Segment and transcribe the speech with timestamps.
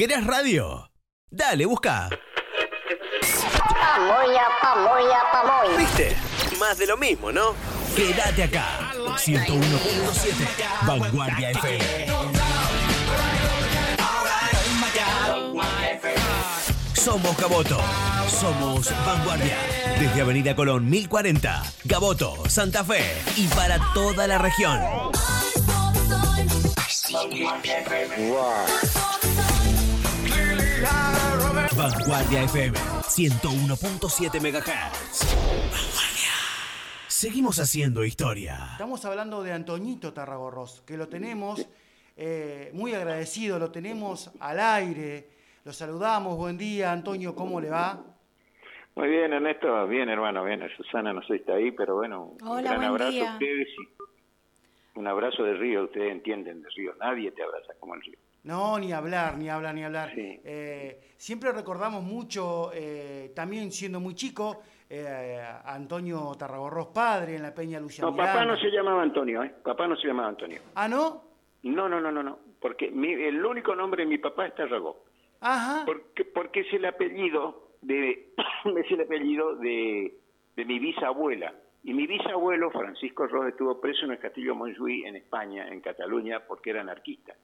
[0.00, 0.90] ¿Querés radio?
[1.30, 2.08] Dale, busca.
[3.68, 5.76] Pamoya, pamoya, pamoya.
[5.76, 6.16] ¿Viste?
[6.58, 7.54] Más de lo mismo, ¿no?
[7.94, 8.92] Quédate acá.
[8.94, 12.06] 101.7 Vanguardia FM.
[16.94, 17.78] Somos Gaboto.
[18.26, 19.58] Somos Vanguardia.
[19.98, 23.04] Desde Avenida Colón 1040, Gaboto, Santa Fe
[23.36, 24.80] y para toda la región.
[27.12, 28.99] Vanguardia FM
[33.20, 35.20] 101.7 MHz.
[35.70, 36.32] Vanguardia.
[37.06, 38.68] Seguimos haciendo historia.
[38.72, 41.68] Estamos hablando de Antoñito Tarragorros, que lo tenemos
[42.16, 45.28] eh, muy agradecido, lo tenemos al aire.
[45.64, 48.02] Lo saludamos, buen día, Antonio, ¿cómo le va?
[48.94, 50.62] Muy bien, Ernesto, bien, hermano, bien.
[50.78, 53.30] Susana no sé si está ahí, pero bueno, un gran buen abrazo día.
[53.30, 57.94] a ustedes y un abrazo de río, ustedes entienden de río, nadie te abraza como
[57.96, 58.18] el río.
[58.44, 60.12] No, ni hablar, ni hablar, ni hablar.
[60.14, 60.40] Sí.
[60.44, 67.42] Eh, siempre recordamos mucho, eh, también siendo muy chico, eh, a Antonio Tarragorros padre en
[67.42, 68.10] la Peña Luciana.
[68.10, 69.54] No, papá no se llamaba Antonio, ¿eh?
[69.62, 70.60] Papá no se llamaba Antonio.
[70.74, 71.22] Ah, ¿no?
[71.62, 75.04] No, no, no, no, no, porque mi- el único nombre de mi papá es Tarragó.
[75.40, 75.84] Ajá.
[75.84, 78.32] Porque, porque es el apellido de
[78.64, 80.14] es el apellido de,
[80.56, 81.54] de mi bisabuela.
[81.82, 86.40] Y mi bisabuelo, Francisco Ros, estuvo preso en el castillo Montjuïc en España, en Cataluña,
[86.46, 87.34] porque era anarquista.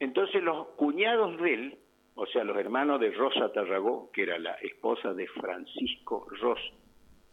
[0.00, 1.78] Entonces los cuñados de él,
[2.14, 6.58] o sea, los hermanos de Rosa Tarragó, que era la esposa de Francisco Ros,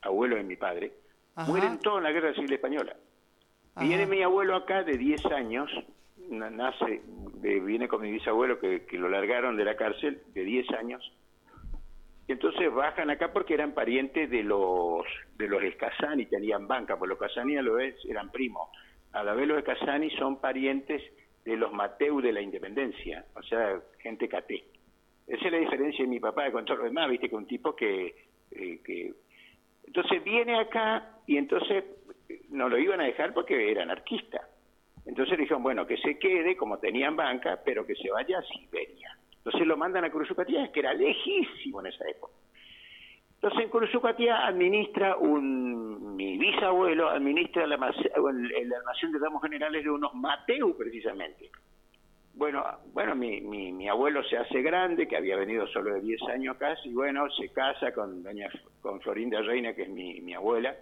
[0.02, 0.94] abuelo de mi padre,
[1.35, 1.49] Ajá.
[1.52, 2.95] mueren todos en la Guerra Civil Española.
[3.75, 3.85] Ajá.
[3.85, 5.69] Viene mi abuelo acá de 10 años,
[6.30, 7.02] na- nace,
[7.35, 11.11] de- viene con mi bisabuelo que, que lo largaron de la cárcel de 10 años.
[12.27, 17.09] Y entonces bajan acá porque eran parientes de los de los Escasani, tenían banca, pues
[17.09, 18.67] los Casani a lo vez eran primos.
[19.11, 21.03] A la vez los Escasani son parientes
[21.45, 24.65] de los Mateu de la Independencia, o sea, gente caté.
[25.27, 27.75] Esa es la diferencia de mi papá con todo lo demás, viste, que un tipo
[27.75, 28.15] que,
[28.51, 29.13] eh,
[29.85, 31.83] entonces viene acá y entonces
[32.29, 34.47] eh, no lo iban a dejar porque era anarquista.
[35.05, 38.44] Entonces le dijeron, bueno, que se quede como tenían banca, pero que se vaya a
[38.44, 39.16] Siberia.
[39.38, 42.34] Entonces lo mandan a Curuzucatía, que era lejísimo en esa época.
[43.45, 49.39] Entonces en Curuzucatía administra un, mi bisabuelo administra la, almac- el, el almacén de ramos
[49.44, 51.51] generales de unos Mateu precisamente.
[52.34, 56.23] Bueno, bueno mi, mi, mi abuelo se hace grande, que había venido solo de 10
[56.23, 58.50] años casi, y bueno, se casa con doña
[58.81, 60.75] con Florinda Reina, que es mi, mi abuela.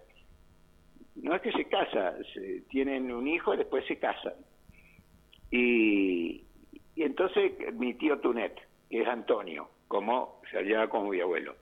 [1.15, 4.35] No es que se casa, se- tienen un hijo y después se casan.
[5.51, 6.45] Y,
[6.95, 8.55] y entonces mi tío Tunet,
[8.89, 11.55] que es Antonio, como se hallaba con mi abuelo.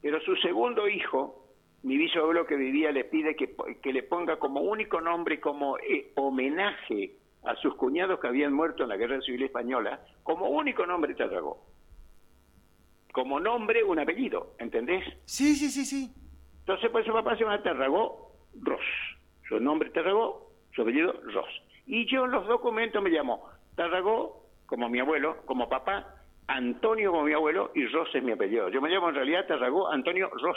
[0.00, 1.48] Pero su segundo hijo,
[1.82, 6.12] mi bisabuelo que vivía, le pide que, que le ponga como único nombre, como eh,
[6.16, 11.14] homenaje a sus cuñados que habían muerto en la Guerra Civil Española, como único nombre
[11.14, 11.64] Tarragó.
[13.12, 15.04] Como nombre, un apellido, ¿entendés?
[15.24, 16.12] Sí, sí, sí, sí.
[16.60, 18.80] Entonces, pues su papá se llama Tarragó Ros.
[19.48, 21.48] Su nombre Tarragó, su apellido Ros.
[21.86, 26.17] Y yo en los documentos me llamo Tarragó, como mi abuelo, como papá,
[26.48, 28.68] Antonio como mi abuelo, y Ros es mi apellido.
[28.70, 30.56] Yo me llamo en realidad Tarragó Antonio Ros.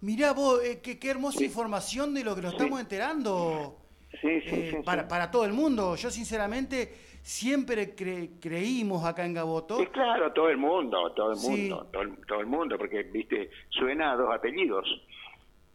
[0.00, 3.76] Mirá vos, eh, qué, qué hermosa información de lo que nos estamos enterando
[4.20, 4.82] Sí, sí, eh, sí, sí.
[4.84, 5.94] para, para todo el mundo.
[5.96, 9.76] Yo sinceramente siempre cre- creímos acá en Gaboto.
[9.78, 11.50] Sí, claro, todo el mundo, todo el Sí.
[11.50, 14.86] mundo, todo, el, todo el mundo, porque, viste, suena a dos apellidos.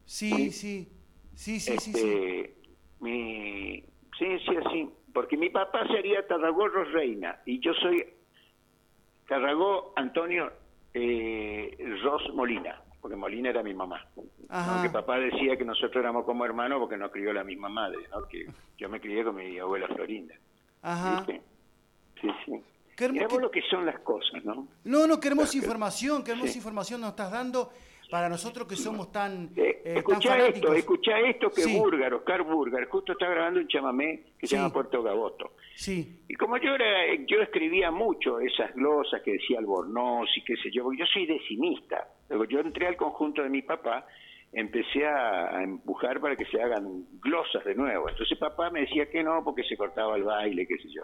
[0.06, 0.90] Sí, sí,
[1.36, 2.00] sí, sí, sí, sí.
[2.00, 2.56] Este,
[3.00, 3.82] Mi,
[4.18, 4.90] sí, sí, así.
[5.14, 8.04] Porque mi papá sería Tarragó Ros Reina y yo soy
[9.28, 10.52] Tarragó Antonio
[10.94, 14.06] eh, Ros Molina, porque Molina era mi mamá.
[14.50, 14.76] Ajá.
[14.76, 18.28] Aunque papá decía que nosotros éramos como hermanos porque nos crió la misma madre, ¿no?
[18.28, 18.46] que
[18.78, 20.36] yo me crié con mi abuela Florinda.
[20.84, 21.18] Ajá.
[21.26, 21.42] ¿viste?
[22.22, 22.52] Sí, sí.
[22.96, 24.68] Qué qué- lo que son las cosas, ¿no?
[24.86, 26.60] No, no, qué hermosa información, qué hermosa Sí.
[26.60, 27.72] información nos estás dando
[28.10, 30.56] para nosotros que somos tan, Eh, eh, tan escuchá fanáticos.
[30.58, 31.78] esto, escuchá esto que Sí.
[31.78, 34.52] Burgar, Oscar Burgar, justo está grabando un chamamé que Sí.
[34.52, 35.54] se llama Puerto Gaboto.
[35.76, 40.56] Sí, Y como yo era, yo escribía mucho esas glosas que decía Albornoz y qué
[40.58, 42.08] sé yo, porque yo soy decimista.
[42.30, 44.06] Luego yo entré al conjunto de mi papá,
[44.54, 48.08] empecé a, a empujar para que se hagan glosas de nuevo.
[48.10, 51.04] Entonces papá me decía que no, porque se cortaba el baile, qué sé yo.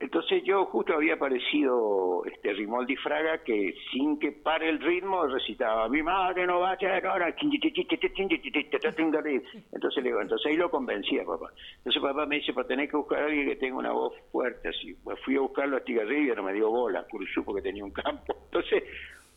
[0.00, 5.88] Entonces yo justo había aparecido este Rimoldi Fraga que sin que pare el ritmo recitaba
[5.88, 7.34] mi madre no va a ser ahora
[9.72, 12.88] entonces le digo entonces ahí lo convencí a papá entonces papá me dice para tener
[12.88, 15.78] que buscar a alguien que tenga una voz fuerte así pues fui a buscarlo a
[15.78, 18.82] Estigarribia no me dio bola Curuzú porque tenía un campo entonces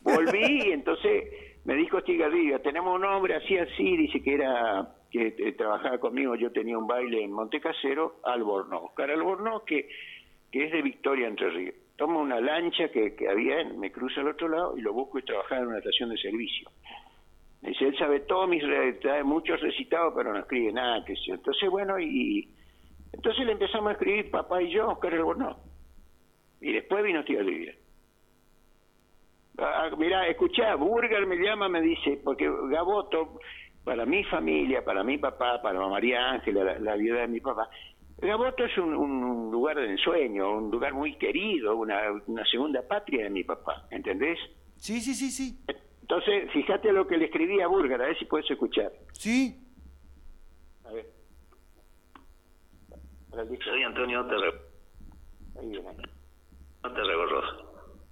[0.01, 1.23] volví y entonces
[1.65, 6.35] me dijo Estigarribia tenemos un hombre así así dice que era que eh, trabajaba conmigo
[6.35, 9.87] yo tenía un baile en Montecasero Albornoz Oscar Albornoz que
[10.61, 11.75] es de Victoria Entre Ríos.
[11.95, 15.23] Tomo una lancha que, que había, me cruzo al otro lado y lo busco y
[15.23, 16.69] trabajar en una estación de servicio.
[17.61, 18.63] Dice, él sabe todo mis
[19.01, 21.31] trae muchos recitados, pero no escribe nada, que sé.
[21.31, 22.47] Entonces, bueno, y
[23.11, 25.57] entonces le empezamos a escribir papá y yo, Oscar Albornoz.
[26.61, 27.73] Y después vino tío Olivia.
[29.57, 33.39] Ah, mira, escuchá, Burger me llama, me dice, porque Gaboto,
[33.83, 37.67] para mi familia, para mi papá, para María Ángela, la, la viuda de mi papá,
[38.19, 43.25] Gaboto es un, un, lugar de ensueño, un lugar muy querido, una, una segunda patria
[43.25, 44.39] de mi papá, ¿entendés?
[44.77, 45.59] Sí, sí, sí, sí.
[46.01, 48.91] Entonces, fíjate lo que le escribí a Burger, a ver si puedes escuchar.
[49.11, 49.55] Sí.
[50.85, 51.05] A ver.
[53.63, 54.23] Soy Antonio
[55.61, 55.93] viene.
[56.81, 57.45] Terregorros.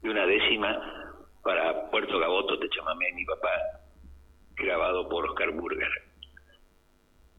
[0.03, 3.49] Y una décima para Puerto Gaboto, te chamamé mi papá,
[4.55, 5.89] grabado por Oscar Burger.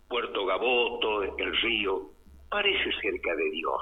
[0.09, 2.11] Puerto Gaboto, el río,
[2.49, 3.81] parece cerca de Dios.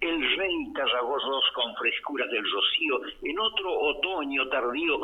[0.00, 5.00] El rey Tarragorros con frescuras del rocío, en otro otoño tardío,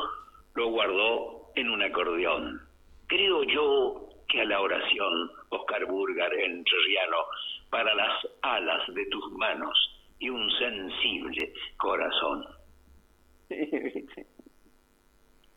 [0.54, 2.60] lo guardó en un acordeón.
[3.06, 7.16] Creo yo que a la oración, Oscar Burger, entrerriano,
[7.70, 9.76] para las alas de tus manos
[10.18, 12.44] y un sensible corazón.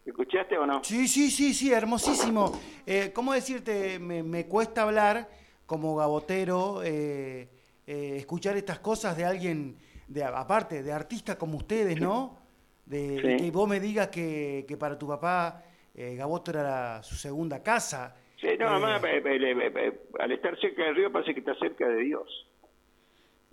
[0.05, 0.83] ¿Escuchaste o no?
[0.83, 2.51] Sí, sí, sí, sí, hermosísimo.
[2.85, 3.99] Eh, ¿Cómo decirte?
[3.99, 5.29] Me, me cuesta hablar
[5.65, 7.49] como gabotero, eh,
[7.87, 9.77] eh, escuchar estas cosas de alguien,
[10.07, 12.37] de aparte, de artista como ustedes, ¿no?
[12.85, 15.63] De, que vos me digas que, que para tu papá
[15.95, 18.15] eh, Gaboto era su segunda casa.
[18.39, 22.47] Sí, no, mamá, eh, al estar cerca del río parece que está cerca de Dios.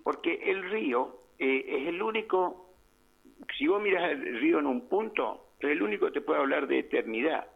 [0.03, 2.73] Porque el río es el único,
[3.57, 6.67] si vos miras el río en un punto, es el único que te puede hablar
[6.67, 7.47] de eternidad.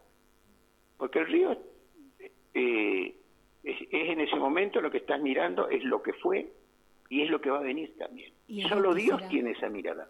[0.96, 1.58] Porque el río
[2.54, 3.15] eh,
[3.66, 6.46] es, es en ese momento lo que estás mirando, es lo que fue
[7.10, 8.32] y es lo que va a venir también.
[8.48, 9.28] Y Solo Dios será.
[9.28, 10.08] tiene esa mirada.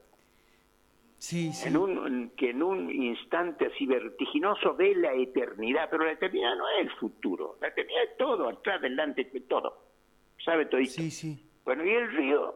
[1.19, 1.69] Sí, sí.
[1.69, 6.55] En un, en- que en un instante así vertiginoso ve la eternidad, pero la eternidad
[6.57, 9.79] no es el futuro, la eternidad es todo, atrás, delante, todo.
[10.45, 10.85] Sabe todo.
[10.85, 11.43] Sí, sí.
[11.65, 12.55] Bueno, y el río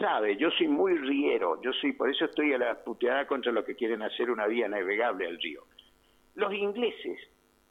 [0.00, 3.64] sabe, yo soy muy riero, yo soy, por eso estoy a la puteada contra los
[3.64, 5.62] que quieren hacer una vía navegable al río.
[6.34, 7.18] Los ingleses,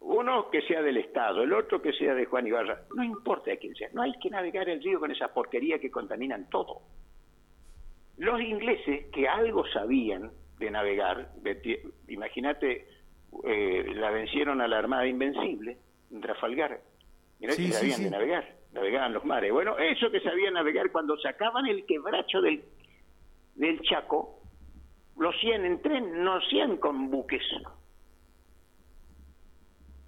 [0.07, 3.57] uno que sea del Estado, el otro que sea de Juan Ibarra, no importa de
[3.57, 6.81] quién sea, no hay que navegar el río con esa porquería que contaminan todo.
[8.17, 11.31] Los ingleses, que algo sabían de navegar,
[12.07, 12.87] imagínate,
[13.43, 15.77] eh, la vencieron a la Armada Invencible
[16.11, 16.79] en Trafalgar.
[17.39, 18.03] Mirá Sí, que sí, sabían sí.
[18.05, 19.51] de navegar, navegaban los mares.
[19.51, 22.63] Bueno, eso que sabían navegar, cuando sacaban el quebracho del,
[23.55, 24.39] del Chaco,
[25.17, 27.43] lo hacían en tren, no hacían con buques.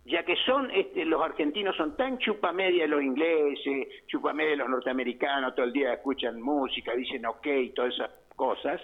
[0.07, 5.53] Ya que son, este, los argentinos son tan chupamedia los ingleses, chupamedia de los norteamericanos,
[5.53, 7.45] todo el día escuchan música, dicen ok,
[7.75, 8.79] todas esas cosas,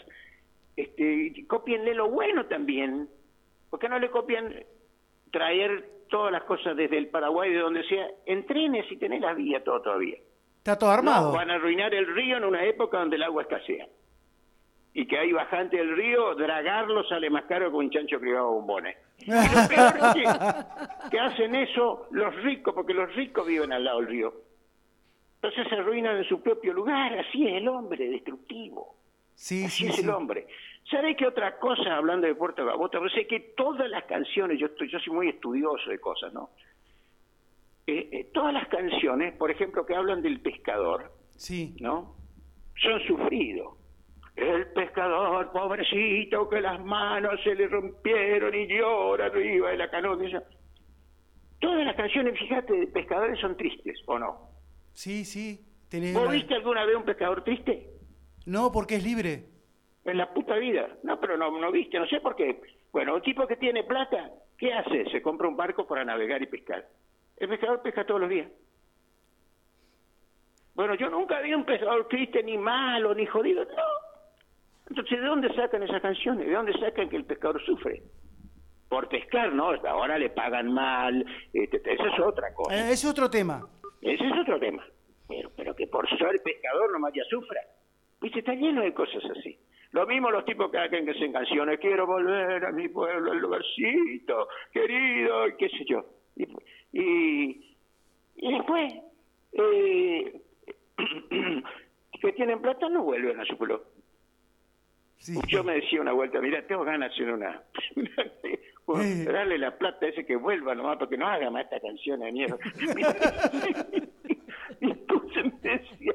[0.76, 3.08] este, copienle lo bueno también.
[3.70, 4.54] ¿Por qué no le copian
[5.32, 9.34] traer todas las cosas desde el Paraguay, de donde sea, en trenes y tenés la
[9.34, 10.18] vía todo todavía?
[10.58, 11.32] Está todo armado.
[11.32, 13.88] No, van a arruinar el río en una época donde el agua escasea.
[14.94, 18.52] Y que hay bajante del río, dragarlo sale más caro que un chancho criado a
[18.52, 18.96] bombones.
[19.20, 23.84] Y lo peor es que, que hacen eso los ricos, porque los ricos viven al
[23.84, 24.34] lado del río.
[25.42, 28.96] Entonces se arruinan en su propio lugar, así es el hombre, destructivo.
[29.36, 30.02] Sí, Así sí, es sí.
[30.04, 30.46] el hombre.
[30.90, 33.02] ¿Sabe qué otra cosa, hablando de Puerto Gaboto?
[33.02, 36.52] Yo sé que todas las canciones, yo, estoy, yo soy muy estudioso de cosas, ¿no?
[37.88, 41.76] Eh, eh, todas las canciones, por ejemplo, que hablan del pescador, Sí.
[41.80, 42.16] ¿no?
[42.76, 43.74] Son sufridos.
[44.36, 50.18] El pescador, pobrecito, que las manos se le rompieron y llora arriba de la canoa.
[51.60, 54.50] Todas las canciones, fíjate, de pescadores son tristes, ¿o no?
[54.92, 55.60] Sí, sí.
[55.90, 57.92] Tenés ¿Vos viste alguna vez un pescador triste?
[58.46, 59.46] No, porque es libre.
[60.04, 60.90] En la puta vida.
[61.04, 62.60] No, pero no, no viste, no sé por qué.
[62.92, 65.06] Bueno, un tipo que tiene plata, ¿qué hace?
[65.12, 66.88] Se compra un barco para navegar y pescar.
[67.38, 68.52] El pescador pesca todos los días.
[70.76, 74.03] Bueno, yo nunca vi un pescador triste, ni malo, ni jodido, no.
[74.94, 76.46] Entonces, ¿de dónde sacan esas canciones?
[76.46, 78.04] ¿De dónde sacan que el pescador sufre?
[78.88, 79.72] Por pescar, ¿no?
[79.88, 82.76] Ahora le pagan mal, este, eso es otra cosa.
[82.76, 83.68] Eh, es otro tema.
[84.04, 84.86] Ese es otro tema.
[85.28, 87.60] Pero, pero que por ser pescador nomás ya sufra.
[88.22, 89.58] Viste, está lleno de cosas así.
[89.94, 93.40] Lo mismo los tipos que hacen que hacen canciones, quiero volver a mi pueblo, al
[93.40, 96.06] lugarcito, querido, y qué sé yo.
[96.36, 96.44] Y,
[96.92, 97.78] y,
[98.36, 98.94] y después,
[99.54, 100.42] eh,
[102.22, 103.93] que tienen plata no vuelven a su pueblo.
[105.24, 105.40] Sí.
[105.48, 107.64] Yo me decía una vuelta, mira, tengo ganas de hacer una...
[109.32, 112.32] darle la plata a ese que vuelva nomás, porque no haga más esta canción de
[112.34, 112.58] mierda.
[114.82, 116.12] y entonces me decía,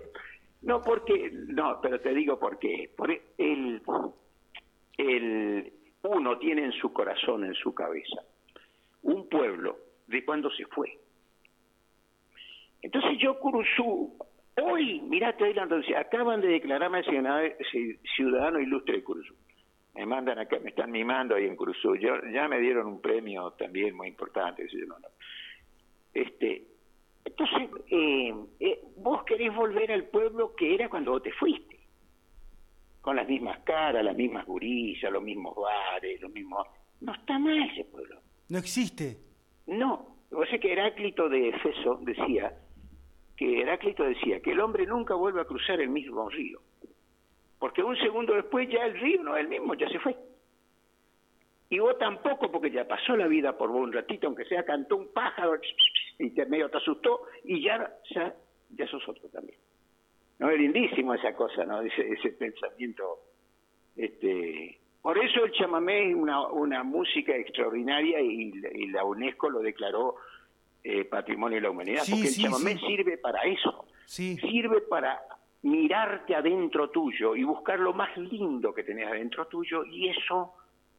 [0.61, 2.91] No, porque, no, pero te digo por qué.
[2.95, 3.81] Por el,
[4.99, 5.73] el,
[6.03, 8.23] uno tiene en su corazón, en su cabeza,
[9.05, 10.99] un pueblo de cuando se fue.
[12.83, 14.19] Entonces yo, Curuzú,
[14.61, 19.35] hoy, mirá, te entonces, acaban de declararme ciudadano ilustre de Curuzú.
[19.95, 21.97] Me mandan acá, me están mimando ahí en Curuzú.
[21.97, 24.67] Yo, ya me dieron un premio también muy importante.
[26.15, 26.65] Este,
[27.25, 31.79] entonces, eh, eh, vos querés volver al pueblo que era cuando vos te fuiste.
[33.00, 36.67] Con las mismas caras, las mismas gurillas, los mismos bares, los mismos...
[37.00, 38.21] No está mal ese pueblo.
[38.49, 39.17] No existe.
[39.67, 40.17] No.
[40.31, 42.53] Vos sé que Heráclito de Efeso decía
[43.38, 46.61] que Heráclito decía que el hombre nunca vuelve a cruzar el mismo río.
[47.59, 50.16] Porque un segundo después ya el río no es el mismo, ya se fue.
[51.71, 54.97] Y vos tampoco, porque ya pasó la vida por vos un ratito, aunque sea cantó
[54.97, 55.61] un pájaro
[56.18, 58.35] y te, medio te asustó, y ya, ya,
[58.71, 59.59] ya sos otro también.
[60.40, 61.80] No es lindísimo esa cosa, ¿no?
[61.80, 63.21] Ese, ese pensamiento.
[63.97, 68.52] Este, por eso el chamamé es una, una música extraordinaria y,
[68.88, 70.16] la UNESCO lo declaró
[70.85, 73.87] eh, Patrimonio de la Humanidad, porque el chamamé sirve para eso.
[74.06, 75.20] Sirve para
[75.62, 80.54] mirarte adentro tuyo y buscar lo más lindo que tenés adentro tuyo y eso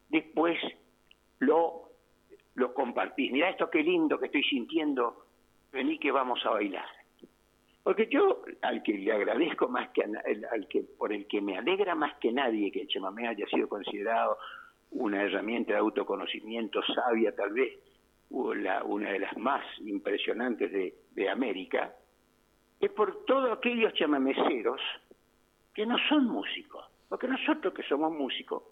[0.10, 0.58] después
[1.40, 1.90] lo,
[2.56, 3.32] lo compartís.
[3.32, 5.26] Mira esto qué lindo que estoy sintiendo,
[5.72, 6.86] vení que vamos a bailar.
[7.84, 11.96] Porque yo, al que le agradezco más que, al que por el que me alegra
[11.96, 14.38] más que nadie que el chamamé haya sido considerado
[14.92, 17.80] una herramienta de autoconocimiento sabia, tal vez
[18.30, 21.94] la, una de las más impresionantes de, América,
[22.80, 24.80] es por todos aquellos chamameceros
[25.74, 26.86] que no son músicos.
[27.10, 28.64] Porque nosotros que somos músicos,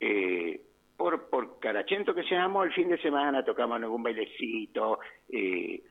[0.00, 0.60] eh,
[0.96, 5.82] por, por carachento que seamos, el fin de semana tocamos algún bailecito, eh,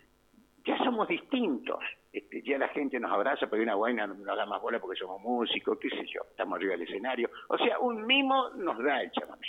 [0.65, 1.79] ya somos distintos.
[2.11, 5.21] Este, ya la gente nos abraza, pero una guayna nos da más bola porque somos
[5.21, 7.29] músicos, qué sé yo, estamos arriba del escenario.
[7.47, 9.47] O sea, un mimo nos da el chamamé.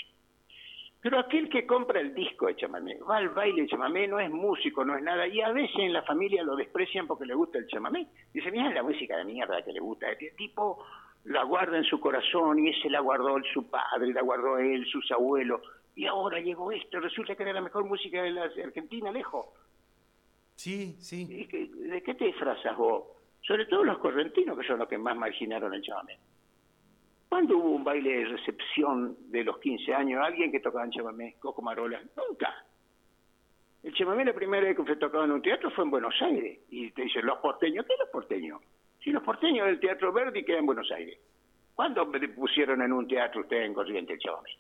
[1.03, 4.31] Pero aquel que compra el disco de chamamé, va al baile de chamamé, no es
[4.31, 7.59] músico, no es nada, y a veces en la familia lo desprecian porque le gusta
[7.59, 8.07] el chamamé.
[8.33, 10.13] Dice, mira la música de mierda que le gusta.
[10.13, 10.79] Este tipo
[11.25, 15.11] la guarda en su corazón y ese la guardó su padre, la guardó él, sus
[15.11, 15.61] abuelos.
[15.97, 19.47] Y ahora llegó esto, resulta que era la mejor música de la Argentina, lejos.
[20.55, 21.25] Sí, sí.
[21.27, 23.03] ¿De qué te disfrazas vos?
[23.41, 26.17] Sobre todo los correntinos, que son los que más marginaron el chamamé.
[27.33, 30.23] ¿Cuándo hubo un baile de recepción de los 15 años?
[30.23, 31.99] ¿Alguien que tocaba en chamamé, Coco Marola?
[32.15, 32.55] Nunca.
[33.83, 36.59] El chamamé la primera vez que fue tocado en un teatro fue en Buenos Aires.
[36.69, 38.61] Y te dicen, los porteños, ¿qué los porteños?
[39.03, 41.19] Si los porteños del Teatro Verdi quedan en Buenos Aires.
[41.75, 44.51] ¿Cuándo pusieron en un teatro ustedes en Corriente el chamamé?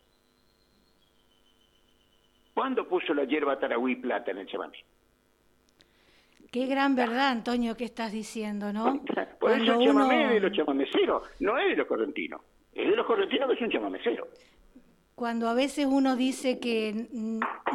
[2.54, 4.78] ¿Cuándo puso la hierba Tarahui plata en el chamamé?
[6.50, 9.04] Qué gran verdad, Antonio, que estás diciendo, ¿no?
[9.38, 12.40] Por eso el chamamé es de los chamameceros, no es de los correntinos.
[12.74, 14.28] Es de los correntinos es un chamamecero.
[15.14, 17.06] Cuando a veces uno dice que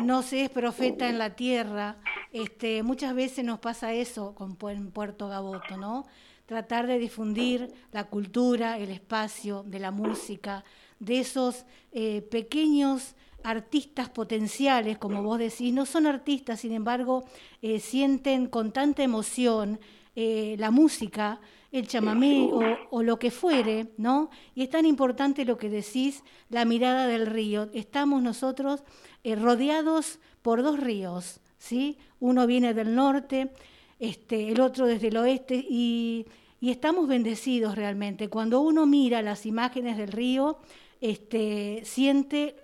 [0.03, 1.97] no se es profeta en la tierra,
[2.33, 6.05] este, muchas veces nos pasa eso con Puerto Gaboto, ¿no?
[6.47, 10.63] tratar de difundir la cultura, el espacio de la música,
[10.97, 17.25] de esos eh, pequeños artistas potenciales, como vos decís, no son artistas, sin embargo,
[17.61, 19.79] eh, sienten con tanta emoción
[20.15, 21.39] eh, la música,
[21.71, 22.49] el chamamé
[22.91, 24.29] o, lo que fuere, ¿no?
[24.55, 27.69] Y es tan importante lo que decís, la mirada del río.
[27.73, 28.83] Estamos nosotros
[29.23, 31.97] rodeados por dos ríos, ¿sí?
[32.19, 33.51] Uno viene del norte,
[33.99, 36.25] este, el otro desde el oeste, y,
[36.61, 38.29] estamos bendecidos realmente.
[38.29, 40.57] Cuando uno mira las imágenes del río,
[41.01, 42.55] este, siente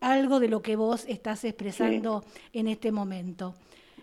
[0.00, 3.54] algo de lo que vos estás expresando en este momento.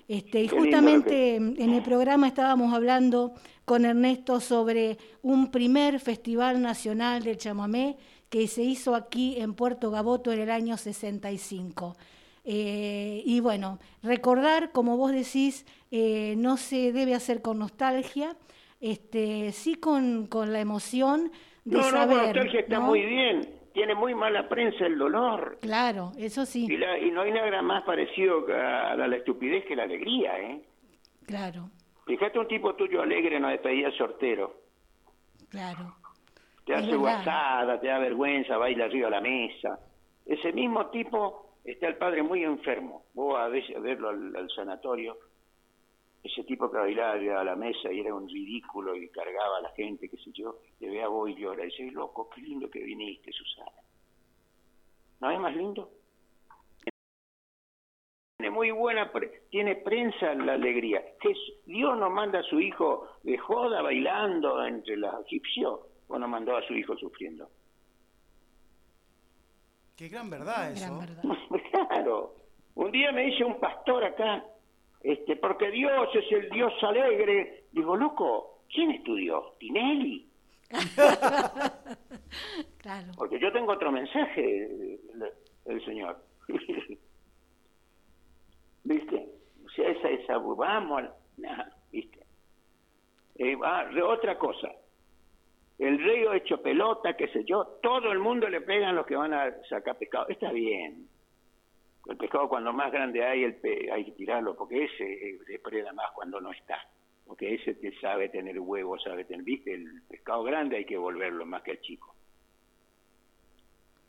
[0.10, 7.22] Este, y justamente en el programa estábamos hablando con Ernesto sobre un primer festival nacional
[7.22, 7.96] del chamamé
[8.28, 11.96] que se hizo aquí en Puerto Gaboto en el año 65.
[12.44, 18.36] Eh, y bueno, recordar, como vos decís, eh, no se debe hacer con nostalgia,
[18.82, 21.32] este, sí con, con la emoción
[21.66, 22.18] de no, saber.
[22.18, 23.59] No, nostalgia está muy bien.
[23.74, 25.58] Tiene muy mala prensa el dolor.
[25.62, 26.68] Claro, eso sí.
[26.70, 30.62] Y, no hay nada más parecido a la, estupidez que la alegría, ¿eh?
[31.26, 31.70] Claro.
[32.06, 34.62] Fíjate un tipo tuyo alegre no despedía sortero.
[35.50, 35.96] Claro.
[36.66, 39.80] Te hace guasada, te da vergüenza, baila arriba de la mesa.
[40.26, 43.06] Ese mismo tipo está el padre muy enfermo.
[43.14, 45.18] Vos a, veces, a verlo al, sanatorio,
[46.24, 49.70] ese tipo que bailaba a la mesa y era un ridículo y cargaba a la
[49.72, 52.70] gente, qué sé yo, le ve a vos y llora y dice, loco, qué lindo
[52.70, 53.72] que viniste, Susana.
[55.22, 55.92] ¿No es más lindo?
[58.38, 61.04] tiene muy buena, pre- tiene prensa la alegría.
[61.20, 61.34] Que
[61.66, 66.56] Dios no manda a su hijo de joda bailando entre los egipcios, o no mandó
[66.56, 67.50] a su hijo sufriendo.
[69.98, 70.86] Qué gran verdad eso.
[70.86, 71.24] Gran verdad.
[71.90, 72.36] Claro.
[72.76, 74.46] Un día me dice un pastor acá,
[75.01, 77.65] este, porque Dios es el Dios alegre.
[77.72, 79.58] Digo, loco, ¿quién es tu Dios?
[79.60, 80.27] ¿Tinelli?
[82.77, 83.08] Claro.
[83.18, 84.98] Porque yo tengo otro mensaje
[85.65, 86.18] del Señor.
[88.84, 89.27] ¿Viste?
[89.65, 91.03] O sea, esa, esa, vamos,
[91.38, 92.20] nah, ¿viste?
[93.36, 94.72] Eh, ah, otra cosa.
[95.77, 99.34] El río hecho pelota, qué sé yo, todo el mundo le pegan los que van
[99.34, 100.27] a sacar pescado.
[100.29, 101.08] Está bien.
[102.08, 105.94] El pescado cuando más grande hay, el pe- hay que tirarlo, porque ese eh, depreda
[105.94, 106.79] más cuando no está.
[107.25, 109.74] Porque ese te sabe tener huevos, sabe tener, ¿viste?
[109.74, 112.15] El pescado grande hay que volverlo más que el chico.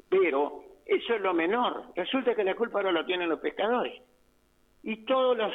[0.09, 1.85] Pero eso es lo menor.
[1.95, 4.01] Resulta que la culpa ahora lo tienen los pescadores.
[4.83, 5.53] Y todos los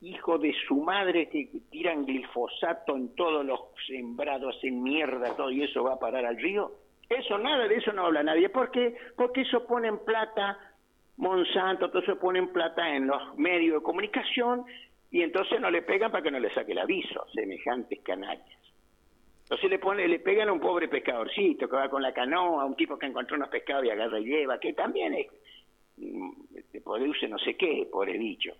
[0.00, 5.62] hijos de su madre que tiran glifosato en todos los sembrados, hacen mierda todo y
[5.62, 6.72] eso va a parar al río.
[7.08, 8.48] Eso nada, de eso no habla nadie.
[8.48, 8.96] ¿Por qué?
[9.16, 10.58] Porque eso pone en plata
[11.18, 14.64] Monsanto, todo eso pone en plata en los medios de comunicación
[15.10, 18.46] y entonces no le pegan para que no le saque el aviso, semejantes canallas.
[19.42, 22.66] Entonces le pone, le pegan a un pobre pescadorcito que va con la canoa, a
[22.66, 25.26] un tipo que encontró unos pescados y agarra y lleva, que también es,
[25.96, 26.30] mm,
[26.70, 28.52] te produce no sé qué, pobre bicho.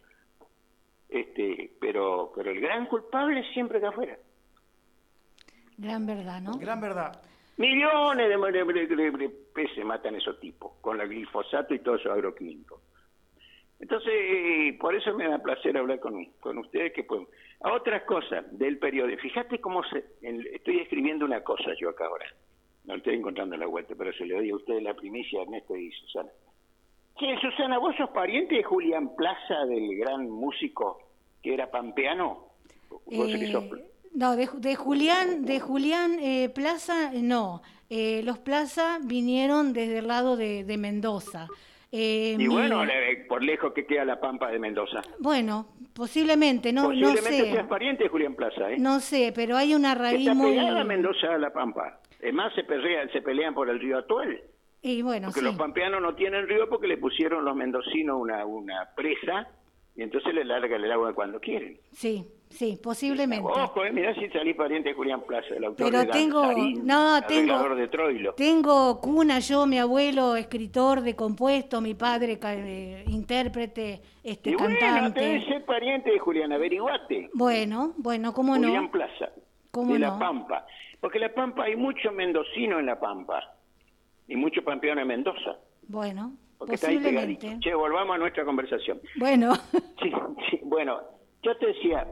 [1.09, 4.19] Este, pero, pero el gran culpable es siempre que afuera.
[5.77, 6.59] Gran verdad, ¿no?
[6.59, 7.23] Gran verdad.
[7.59, 12.81] Millones de, peces matan esos tipos, con el glifosato y todo eso agroquímico.
[13.81, 16.93] Entonces, eh, por eso me da placer hablar con, con ustedes.
[16.93, 17.23] que pues,
[17.61, 19.21] A otras cosas del periódico.
[19.23, 22.27] Fíjate cómo se, en- estoy escribiendo una cosa yo acá ahora.
[22.85, 25.91] No estoy encontrando la vuelta, pero se le doy a ustedes la primicia Ernesto y
[25.93, 26.31] Susana.
[27.19, 30.99] Che, Susana, ¿vos sos pariente de Julián Plaza, del gran músico
[31.43, 32.47] que era pampeano?
[33.07, 33.65] ¿Vos que Eh, sos-
[34.15, 37.63] no, de, de Julián, de Julián eh, Plaza, no.
[37.91, 41.49] Eh, los Plaza vinieron desde el lado de, de Mendoza.
[41.91, 42.83] Eh, Y bueno,
[43.29, 45.01] por lejos que queda la Pampa de Mendoza.
[45.21, 47.53] bueno, posiblemente, no, no Posiblemente sé.
[47.53, 48.77] seas pariente de Julián Plaza, ¿eh?
[48.79, 50.51] No sé, pero hay una raíz Está muy...
[50.51, 52.01] pegada Mendoza a la Pampa.
[52.21, 54.39] Es más, se pelean, se pelean por el río Atuel.
[54.83, 55.47] Y bueno, Porque sí.
[55.47, 59.49] los pampeanos no tienen río porque le pusieron los mendocinos una, una presa
[59.97, 61.79] y entonces le largan el agua cuando quieren.
[61.93, 63.47] Sí, sí, posiblemente.
[63.47, 66.87] Ojo, eh, mirá si salí pariente de Julián Plaza, el autor Pero de tengo, Danzarín,
[66.87, 68.35] no, tengo, de Troilo.
[68.35, 74.77] tengo cuna yo, mi abuelo, escritor de compuesto, mi padre, eh, intérprete, este, y bueno,
[74.79, 75.21] cantante.
[75.21, 77.31] debe ser pariente de Julián, averiguate.
[77.35, 78.91] Bueno, bueno, cómo Julián no.
[78.91, 79.31] Plaza,
[79.71, 80.19] ¿Cómo de La?
[80.19, 80.67] Pampa.
[81.01, 83.55] Porque La Pampa hay mucho mendocino en La Pampa
[84.27, 85.57] y mucho pampeano en Mendoza.
[85.87, 87.57] Bueno, Porque está ahí posiblemente.
[87.61, 89.01] Che, volvamos a nuestra conversación.
[89.17, 89.55] Bueno,
[90.03, 90.13] Sí,
[90.51, 90.99] sí, bueno,
[91.43, 92.07] yo te decía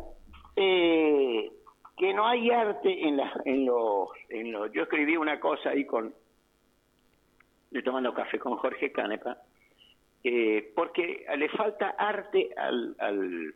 [0.57, 1.51] eh,
[1.97, 4.09] que no hay arte en, la, en los...
[4.29, 6.15] En los yo escribí una cosa ahí con...
[7.67, 9.39] Estoy tomando café con Jorge Canepa,
[10.25, 13.55] eh, porque le falta arte al, al-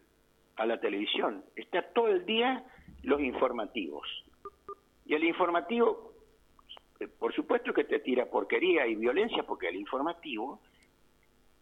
[0.57, 1.43] a la televisión.
[1.57, 2.65] Está todo el día
[3.03, 4.07] los informativos.
[5.07, 6.13] Y el informativo,
[6.99, 10.61] eh, por supuesto que te tira porquería y violencia, porque el informativo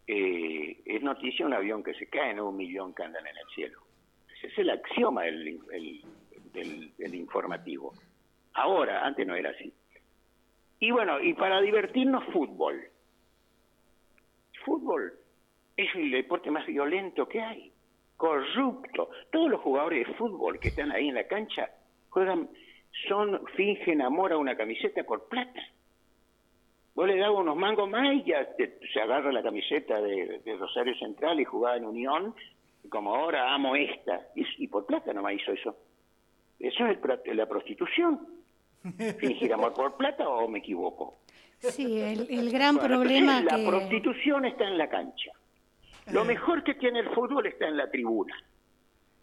[0.06, 3.46] eh, es noticia un avión que se cae, no un millón que andan en el
[3.54, 3.78] cielo.
[4.42, 6.02] Es el axioma del, el-
[6.52, 7.92] del- informativo.
[8.54, 9.72] Ahora, antes no era así.
[10.80, 12.80] Y bueno, y para divertirnos, fútbol.
[14.64, 15.12] Fútbol
[15.76, 17.72] es el deporte más violento que hay,
[18.16, 19.10] corrupto.
[19.30, 21.70] Todos los jugadores de fútbol que están ahí en la cancha
[22.10, 22.48] juegan,
[23.08, 25.60] son, fingen amor a una camiseta por plata.
[26.94, 30.56] Vos le dabas unos mangos más y ya te- se agarra la camiseta de, de
[30.56, 32.34] Rosario Central y jugaba en Unión,
[32.88, 34.28] como ahora amo esta.
[34.34, 35.76] Y, y por plata nomás hizo eso.
[36.58, 38.26] Eso es el la prostitución.
[39.18, 41.18] ¿Fingir amor por plata o me equivoco?
[41.58, 43.66] sí, el, el gran Bueno, problema La que...
[43.66, 45.32] prostitución está en la cancha.
[46.12, 48.34] Lo mejor que tiene el fútbol está en la tribuna.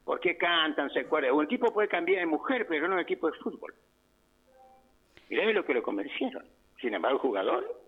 [0.03, 1.31] Porque cantan, se acuerdan.
[1.33, 3.73] Un tipo puede cambiar de mujer, pero no de equipo de fútbol.
[5.29, 6.45] Mirá lo que lo convencieron.
[6.79, 7.84] Sin embargo, el jugador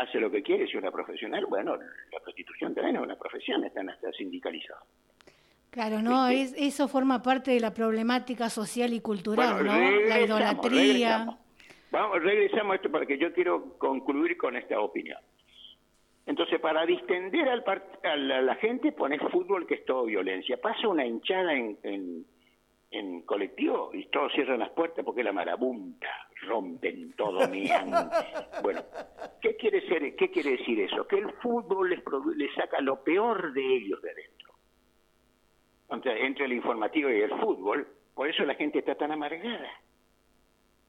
[0.00, 1.46] hace lo que quiere, si es una profesional.
[1.46, 4.84] Bueno, la prostitución también es una profesión, están hasta sindicalizados.
[5.70, 10.00] Claro, no, es, eso forma parte de la problemática social y cultural, Bueno, ¿no?
[10.08, 10.82] La idolatría.
[10.82, 11.36] regresamos.
[11.92, 15.18] Vamos, regresamos a esto para que yo quiero concluir con esta opinión.
[16.26, 17.64] Entonces, para distender al
[18.04, 20.60] a la, la gente, pones fútbol, que es todo violencia.
[20.60, 22.24] Pasa una hinchada en, en,
[22.92, 26.08] en colectivo y todos cierran las puertas porque es la marabunta,
[26.42, 27.90] rompen todo, miran.
[28.62, 28.82] Bueno,
[29.40, 30.16] ¿qué quiere ser?
[30.16, 31.06] ¿Qué quiere decir eso?
[31.06, 34.54] Que el fútbol les, produ- les saca lo peor de ellos de adentro.
[35.90, 39.70] Entre, entre el informativo y el fútbol, por eso la gente está tan amargada.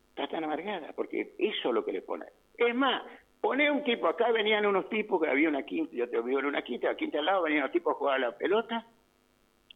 [0.10, 2.26] Está tan amargada, porque eso es lo que le pone.
[2.58, 3.02] Es más,
[3.40, 6.46] pone un tipo, acá venían unos tipos, que había una quinta, yo te vivo en
[6.48, 8.86] una quinta, la quinta al lado, venían unos tipos a jugar a la pelota,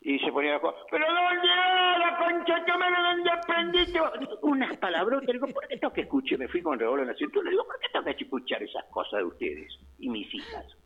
[0.05, 3.99] y se ponían a jugar, pero ¿dónde va la concha que me dónde aprendiste?
[4.43, 6.37] Unas palabrotas, le digo, ¿por qué tengo que escuchar?
[6.37, 8.85] Me fui con revólver en la cintura, le digo, ¿por qué tengo que escuchar esas
[8.91, 10.77] cosas de ustedes y mis hijas?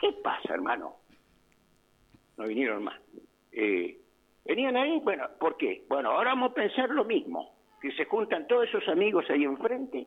[0.00, 0.96] ¿Qué pasa, hermano?
[2.38, 2.98] No vinieron más.
[3.52, 3.98] Eh,
[4.46, 5.84] venían ahí, bueno, ¿por qué?
[5.86, 10.06] Bueno, ahora vamos a pensar lo mismo, que se juntan todos esos amigos ahí enfrente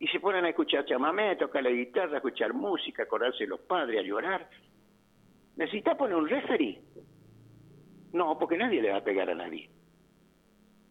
[0.00, 3.44] y se ponen a escuchar chamamé, a tocar la guitarra, a escuchar música, a acordarse
[3.44, 4.48] de los padres, a llorar.
[5.58, 6.80] ¿Necesita poner un referee?
[8.12, 9.68] No, porque nadie le va a pegar a nadie.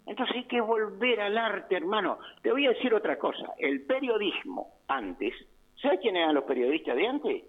[0.06, 2.20] Entonces hay que volver al arte, hermano.
[2.42, 3.54] Te voy a decir otra cosa.
[3.58, 5.34] El periodismo antes,
[5.82, 7.44] ¿sabes quiénes eran los periodistas de antes?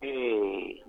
[0.00, 0.80] Eh,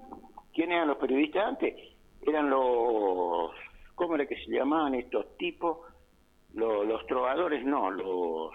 [0.54, 1.76] ¿Quiénes eran los periodistas de antes?
[2.22, 3.52] Eran los,
[3.96, 5.80] ¿cómo era que se llamaban estos tipos?
[6.54, 8.52] Los, los trovadores, no, los,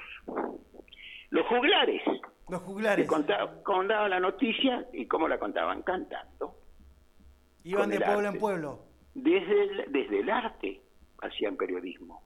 [1.30, 2.02] los juglares.
[2.48, 6.56] Los juglares contaba- contaban la noticia y cómo la contaban, cantando.
[7.64, 8.28] iban de pueblo arte.
[8.36, 8.78] en pueblo.
[9.14, 10.80] Desde el, desde el arte
[11.20, 12.22] hacían periodismo.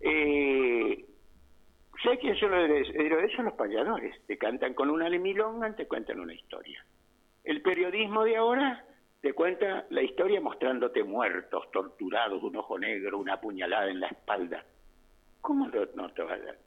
[0.00, 1.04] Eh,
[2.02, 3.32] ¿Sabes quién son los héroes?
[3.34, 4.14] Son los payadores.
[4.26, 6.84] Te cantan con una milonga, te cuentan una historia.
[7.42, 8.84] El periodismo de ahora
[9.20, 14.64] te cuenta la historia mostrándote muertos, torturados, un ojo negro, una puñalada en la espalda.
[15.40, 16.58] ¿Cómo no, no te va a dar?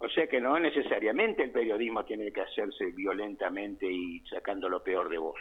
[0.00, 5.08] O sea que no necesariamente el periodismo tiene que hacerse violentamente y sacando lo peor
[5.08, 5.40] de vos.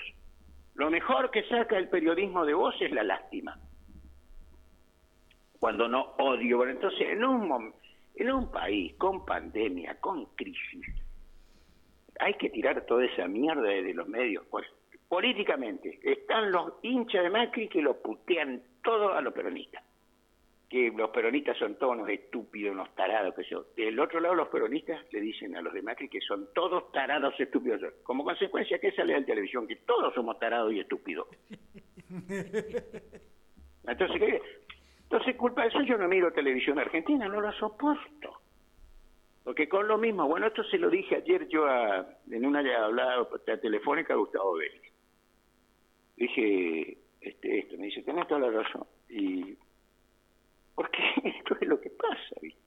[0.73, 3.59] Lo mejor que saca el periodismo de vos es la lástima.
[5.59, 6.57] Cuando no odio.
[6.57, 7.73] Bueno, entonces, en un,
[8.15, 10.85] en un país con pandemia, con crisis,
[12.19, 14.45] hay que tirar toda esa mierda de los medios.
[14.49, 14.67] Pues,
[15.07, 19.83] políticamente, están los hinchas de Macri que lo putean todo a los peronistas.
[20.69, 23.67] Que los peronistas son todos unos estúpidos, unos tarados, que yo.
[23.75, 27.39] Del otro lado, los peronistas le dicen a los de Macri que son todos tarados
[27.39, 27.81] estúpidos.
[28.03, 29.65] Como consecuencia, ¿qué sale en televisión?
[29.65, 31.27] Que todos somos tarados y estúpidos.
[33.87, 34.41] Entonces, ¿qué?
[35.03, 38.41] Entonces, culpa de eso yo no miro televisión argentina, no la soporto.
[39.47, 43.25] Porque con lo mismo, bueno, esto se lo dije ayer yo a, en una hablada
[43.61, 44.81] telefónica a Gustavo Vélez.
[46.17, 48.85] Dije, este, esto, me dice, tenés toda la razón.
[49.09, 49.55] Y,
[50.77, 52.61] porque esto es lo que pasa, ¿viste?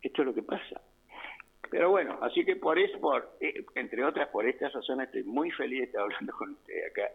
[0.00, 0.80] Esto es lo que pasa.
[1.70, 5.50] Pero bueno, así que por eso, por, eh, entre otras, por estas razones, estoy muy
[5.50, 7.10] feliz de estar hablando con usted acá.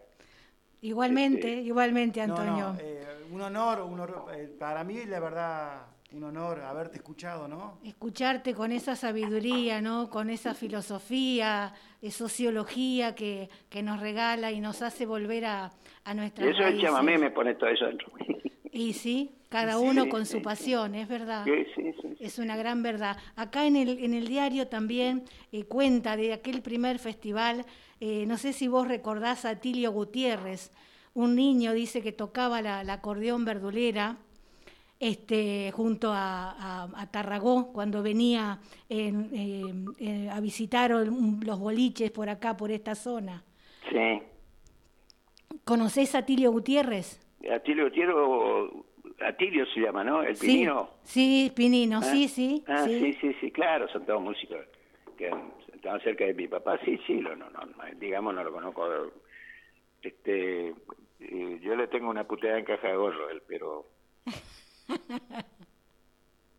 [0.82, 2.74] Igualmente, Este, igualmente, Antonio.
[2.74, 7.48] no, eh, un honor, un honor, eh, para mí la verdad, un honor haberte escuchado,
[7.48, 7.80] ¿no?
[7.84, 10.10] Escucharte con esa sabiduría, ¿no?
[10.10, 15.72] Con esa filosofía, eh, sociología que, que nos regala y nos hace volver a,
[16.06, 16.82] a Y nuestras eso el raíces.
[16.84, 18.08] chamamé me pone todo eso dentro.
[18.78, 21.46] Y sí, cada uno sí, con sí, su pasión, es verdad.
[21.46, 22.16] Sí, sí, sí.
[22.20, 23.18] Es una gran verdad.
[23.36, 27.66] Acá en el, en el diario también eh, cuenta de aquel primer festival,
[28.00, 30.72] eh, no sé si vos recordás a Tilio Gutiérrez,
[31.16, 34.18] un niño dice que tocaba la, la acordeón verdulera
[35.00, 38.60] este, junto a, a- a Tarragó cuando venía
[38.90, 43.44] en, eh, a visitar los boliches por acá, por esta zona.
[43.90, 44.22] Sí.
[45.64, 47.20] ¿Conocés a Tilio Gutiérrez?
[47.54, 48.86] Atilio Tiero,
[49.22, 50.22] Atilio se llama, ¿no?
[50.24, 50.90] El Sí, Pinino.
[51.04, 52.04] sí, Pinino, ¿Ah?
[52.04, 52.64] sí, sí.
[52.68, 53.00] Ah, sí.
[53.00, 54.60] sí, sí, sí, claro, son todos músicos
[55.18, 55.32] que
[55.74, 56.80] estaban cerca de mi papá.
[56.86, 58.88] Sí, sí, lo, no, no, no, digamos, no lo conozco.
[60.02, 60.70] Este,
[61.20, 63.88] eh, yo le tengo una puteada en caja de gorro, él, pero...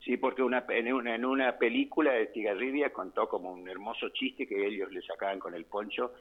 [0.00, 4.46] Sí, porque una, en, una, en una película de Tigarribia contó como un hermoso chiste
[4.46, 6.14] que ellos le sacaban con el poncho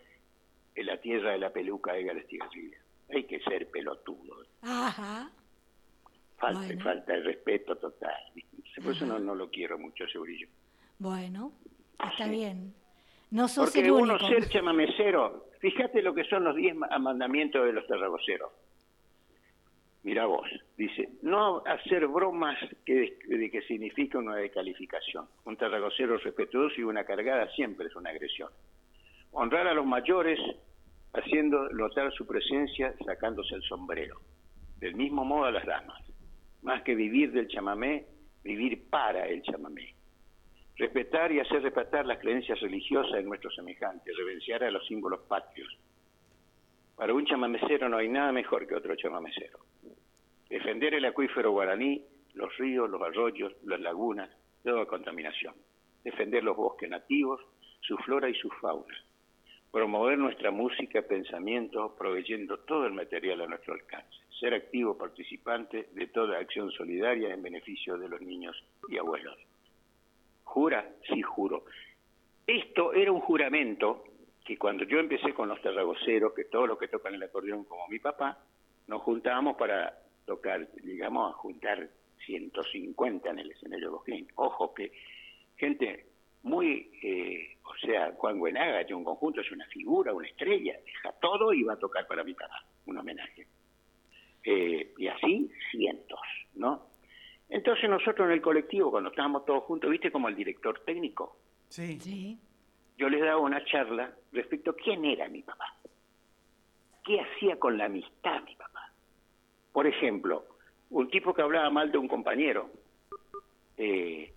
[0.76, 2.78] en la tierra de la peluca de Gales Tigarribia.
[3.13, 4.46] Hay que ser pelotudo.
[4.62, 5.30] Ajá.
[6.38, 6.84] Falta, Bueno.
[6.84, 8.15] falta de respeto total.
[8.84, 10.48] Por eso no, no lo quiero mucho ese brillo.
[11.00, 11.52] Bueno,
[12.12, 12.74] está bien.
[13.32, 14.28] No sos Porque el uno único.
[14.28, 18.52] ser chamamecero, fíjate lo que son los diez ma- mandamientos de los terragoceros.
[20.04, 25.28] Mira vos, dice, no hacer bromas que, de que significa una descalificación.
[25.46, 28.50] Un terragocero respetuoso y una cargada siempre es una agresión.
[29.32, 30.39] Honrar a los mayores
[31.18, 34.20] haciendo notar su presencia sacándose el sombrero.
[34.80, 36.02] Del mismo modo a las damas.
[36.62, 38.06] Más que vivir del chamamé,
[38.44, 39.94] vivir para el chamamé.
[40.76, 45.76] Respetar y hacer respetar las creencias religiosas de nuestros semejantes, reverenciar a los símbolos patrios.
[46.96, 49.60] Para un chamamecero no hay nada mejor que otro chamamecero.
[50.50, 52.04] Defender el acuífero guaraní,
[52.34, 54.30] los ríos, los arroyos, las lagunas,
[54.64, 55.56] toda contaminación.
[56.04, 57.42] defender los bosques nativos,
[57.82, 58.96] su flora y su fauna,
[59.72, 66.08] promover nuestra música, pensamiento, proveyendo todo el material a nuestro alcance, ser activo participante de
[66.08, 68.56] toda acción solidaria en beneficio de los niños
[68.90, 69.38] y abuelos.
[70.44, 70.90] ¿Jura?
[71.08, 71.66] Sí, juro.
[72.46, 74.06] Esto era un juramento
[74.46, 77.88] que cuando yo empecé con los terragoceros, que todos los que tocan el acordeón como
[77.90, 78.40] mi papá,
[78.88, 79.94] nos juntábamos para
[80.26, 81.90] tocar, digamos, a juntar
[82.26, 84.28] 150 en el escenario Bosquín.
[84.36, 84.92] Ojo que
[85.58, 86.06] gente
[86.48, 91.12] muy, eh, o sea, Juan Buenaga, de un conjunto, es una figura, una estrella, deja
[91.22, 93.48] todo y va a tocar para mi papá, un homenaje.
[94.44, 96.20] Eh, y así cientos,
[96.56, 96.88] ¿no?
[97.50, 101.38] Entonces nosotros en el colectivo, cuando estábamos todos juntos, viste como el director técnico,
[101.70, 102.00] Sí.
[102.00, 102.40] Sí.
[102.98, 105.76] yo les daba una charla respecto a quién era mi papá,
[107.06, 108.92] qué hacía con la amistad mi papá.
[109.74, 110.46] Por ejemplo,
[110.90, 112.70] un tipo que hablaba mal de un compañero,
[113.78, 114.34] eh,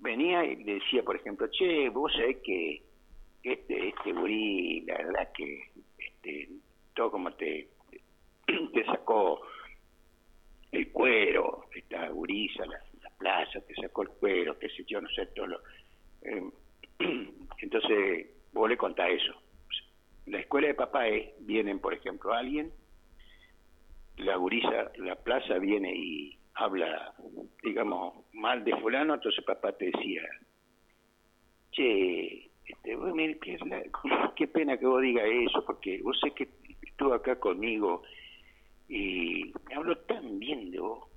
[0.00, 2.82] venía y le decía, por ejemplo, che, vos sabés que
[3.42, 6.48] este, este gurí, la verdad que este,
[6.94, 7.68] todo como te,
[8.46, 9.40] te sacó
[10.72, 15.08] el cuero, esta gurisa, la, la plaza, te sacó el cuero, qué sé yo, no
[15.10, 15.60] sé, todo lo...
[16.22, 16.50] eh,
[17.58, 19.34] entonces, vos le contás eso.
[20.26, 22.70] La escuela de papá es, vienen, por ejemplo, alguien,
[24.18, 27.14] la gurisa, la plaza viene y habla,
[27.62, 30.22] digamos, mal de fulano, entonces papá te decía,
[31.72, 32.96] che, este,
[34.36, 36.48] qué pena que vos digas eso, porque vos sé que
[36.82, 38.02] estuvo acá conmigo
[38.88, 41.08] y me habló tan bien de vos.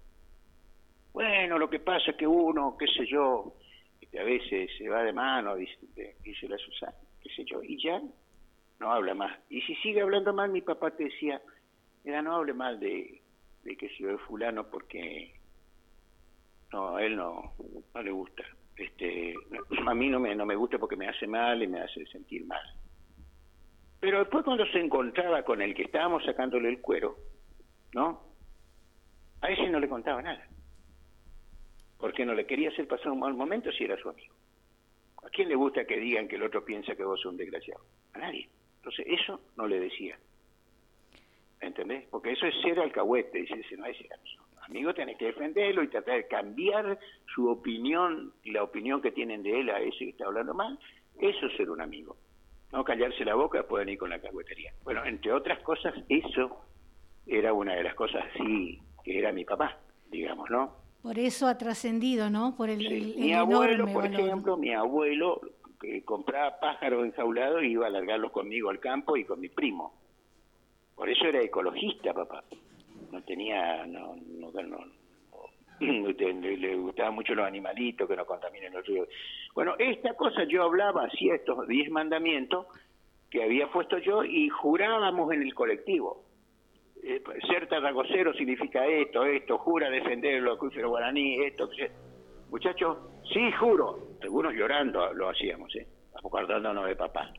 [1.12, 3.54] Bueno, lo que pasa es que uno, qué sé yo,
[4.00, 7.82] este, a veces se va de mano, dice, dice la Susana, qué sé yo, y
[7.82, 8.02] ya
[8.80, 9.38] no habla más.
[9.50, 11.42] Y si sigue hablando mal, mi papá te decía,
[12.04, 13.23] mira, no hable mal de,
[13.64, 15.34] de que si de fulano porque
[16.72, 17.54] no, a él no,
[17.94, 18.44] no le gusta.
[18.76, 19.36] Este,
[19.86, 22.46] a mí no me, no me gusta porque me hace mal y me hace sentir
[22.46, 22.62] mal.
[24.00, 27.16] Pero después cuando se encontraba con el que estábamos sacándole el cuero,
[27.94, 28.22] ¿no?
[29.42, 30.46] A ese no le contaba nada.
[31.98, 34.34] Porque no le quería hacer pasar un mal momento si era su amigo.
[35.24, 37.82] ¿A quién le gusta que digan que el otro piensa que vos sos un desgraciado?
[38.14, 38.50] A nadie.
[38.78, 40.18] Entonces eso no le decía.
[41.64, 42.06] ¿Entendés?
[42.10, 44.44] Porque eso es ser alcahuete, dice, ese no es ser amigo.
[44.68, 46.98] Amigo tenés que defenderlo y tratar de cambiar
[47.34, 50.78] su opinión y la opinión que tienen de él a ese que está hablando mal.
[51.20, 52.16] Eso es ser un amigo.
[52.72, 54.74] No callarse la boca después venir con la cahuetería.
[54.84, 56.62] Bueno, entre otras cosas, eso
[57.28, 59.78] era una de las cosas así que era mi papá,
[60.10, 60.76] digamos, ¿no?
[61.02, 62.56] Por eso ha trascendido, ¿no?
[62.56, 62.86] Por el, Sí.
[62.88, 64.20] el- el Mi abuelo, por valor.
[64.22, 65.42] ejemplo, mi abuelo
[65.82, 69.94] que compraba pájaros enjaulados y iba a largarlos conmigo al campo y con mi primo.
[70.96, 72.44] Por eso era ecologista, papá.
[73.12, 74.86] No tenía, no, no, no-
[75.80, 79.08] le, gustaban mucho los animalitos que no contaminen los ríos.
[79.54, 82.68] Bueno, esta cosa yo hablaba, hacía estos diez mandamientos
[83.30, 86.24] que había puesto yo y jurábamos en el colectivo.
[87.04, 91.90] Eh, ser tarragocero significa esto, esto, jura defender los acuíferos guaraní, esto, sea.
[92.50, 92.98] Muchachos,
[93.34, 94.00] sí, juro.
[94.22, 95.88] Algunos llorando lo hacíamos, ¿eh?
[96.16, 97.34] acordándonos de papá.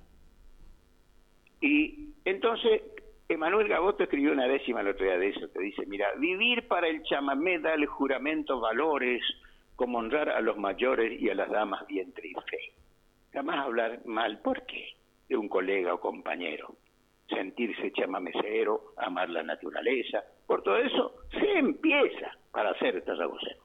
[1.61, 2.83] Y entonces,
[3.29, 6.89] Emanuel Gaboto escribió una décima el otro día de eso, que dice, mira, vivir para
[6.89, 9.23] el chamamé da el juramento valores,
[9.77, 12.75] como honrar a los mayores y a las damas vientre y fe.
[13.33, 14.95] Jamás hablar mal, ¿por qué?
[15.29, 16.77] De un colega o compañero.
[17.29, 20.23] Sentirse chamamecero, amar la naturaleza.
[20.47, 23.65] Por todo eso, se empieza para ser tarragocero.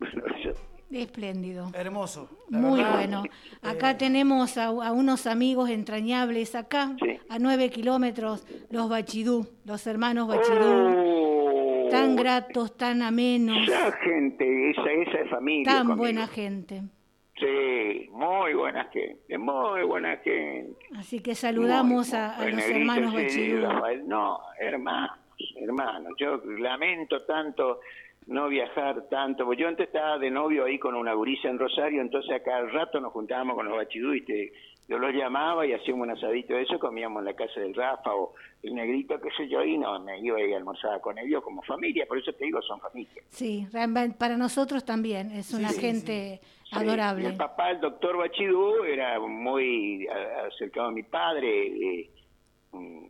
[0.00, 0.77] Bueno.
[0.90, 1.70] Espléndido.
[1.74, 2.28] Hermoso.
[2.50, 2.94] la Muy verdad.
[2.96, 3.22] bueno.
[3.62, 7.18] Acá tenemos a, a unos amigos entrañables, acá, Sí.
[7.28, 14.70] a nueve kilómetros, los Bachidú, los hermanos Bachidú, Oh, tan gratos, tan amenos, Esa gente,
[14.70, 15.64] esa, esa familia.
[15.72, 15.96] tan conmigo.
[15.98, 16.82] buena gente.
[17.38, 20.74] Sí, muy buena gente, muy buena gente.
[20.96, 23.60] Así que saludamos Muy, a, a los hermanos Bachidú.
[24.06, 25.18] No, hermanos,
[25.56, 26.12] hermanos.
[26.18, 27.78] Yo lamento tanto
[28.28, 32.00] no viajar tanto, porque yo antes estaba de novio ahí con una gurisa en Rosario,
[32.02, 34.52] entonces a cada rato nos juntábamos con los bachidú y te-
[34.86, 38.14] yo los llamaba y hacíamos un asadito de eso, comíamos en la casa del Rafa
[38.14, 41.62] o el negrito, qué sé yo, y no, me iba y almorzaba con ellos como
[41.62, 43.22] familia, por eso te digo, son familia.
[43.28, 47.22] Sí, realmente para nosotros también, es una sí, gente Sí, adorable.
[47.22, 50.06] y el papá, el doctor Bachidú, era muy
[50.46, 51.66] acercado a mi padre.
[51.66, 52.10] eh,
[52.72, 53.04] mm,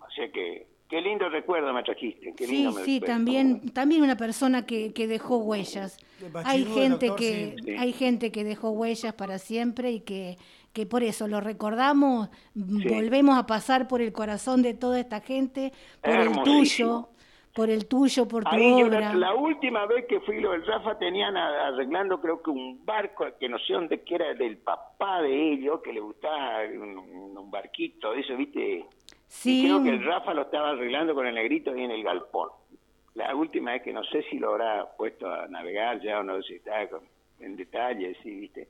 [0.00, 2.32] o sea que, qué lindo recuerdo me trajiste.
[2.36, 5.98] Qué Sí, me- sí, me- también, también una persona que, que dejó huellas.
[6.44, 7.70] Hay gente doctor, que sí.
[7.78, 10.36] Hay gente que dejó huellas para siempre y que,
[10.72, 12.88] que por eso lo recordamos, Sí.
[12.88, 15.72] volvemos a pasar por el corazón de toda esta gente,
[16.02, 17.08] por el tuyo,
[17.54, 19.00] por el tuyo, por tu Ahí yo obra.
[19.00, 23.24] la, la última vez que fui lo del Rafa tenían arreglando creo que un barco
[23.40, 26.98] que no sé dónde que era del papá de ellos que le gustaba un,
[27.38, 28.84] un barquito de eso viste
[29.26, 32.02] Sí, y creo que el Rafa lo estaba arreglando con el negrito ahí en el
[32.02, 32.50] galpón.
[33.14, 36.36] La última vez que no sé si lo habrá puesto a navegar ya o no
[36.42, 37.02] sé si está con-
[37.40, 38.68] en detalle sí viste.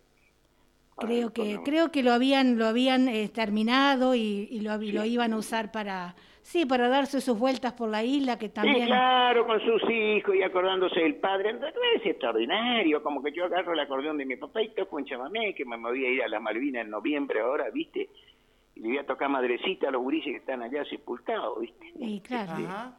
[0.99, 5.05] Creo que creo que lo habían lo habían eh, terminado y, y lo, hab- lo
[5.05, 8.87] iban a usar para sí para darse sus vueltas por la isla que Sí, también
[8.87, 11.51] claro, con sus hijos y acordándose del padre.
[11.51, 15.05] Entonces, es extraordinario, como que yo agarro el acordeón de mi papá y toco un
[15.05, 18.09] chamamé, que me voy a ir a las Malvinas en noviembre ahora, ¿viste?
[18.77, 21.93] Y le voy a tocar madrecita a los gurises que están allá sepultados, ¿viste?
[21.99, 22.99] y claro Ajá.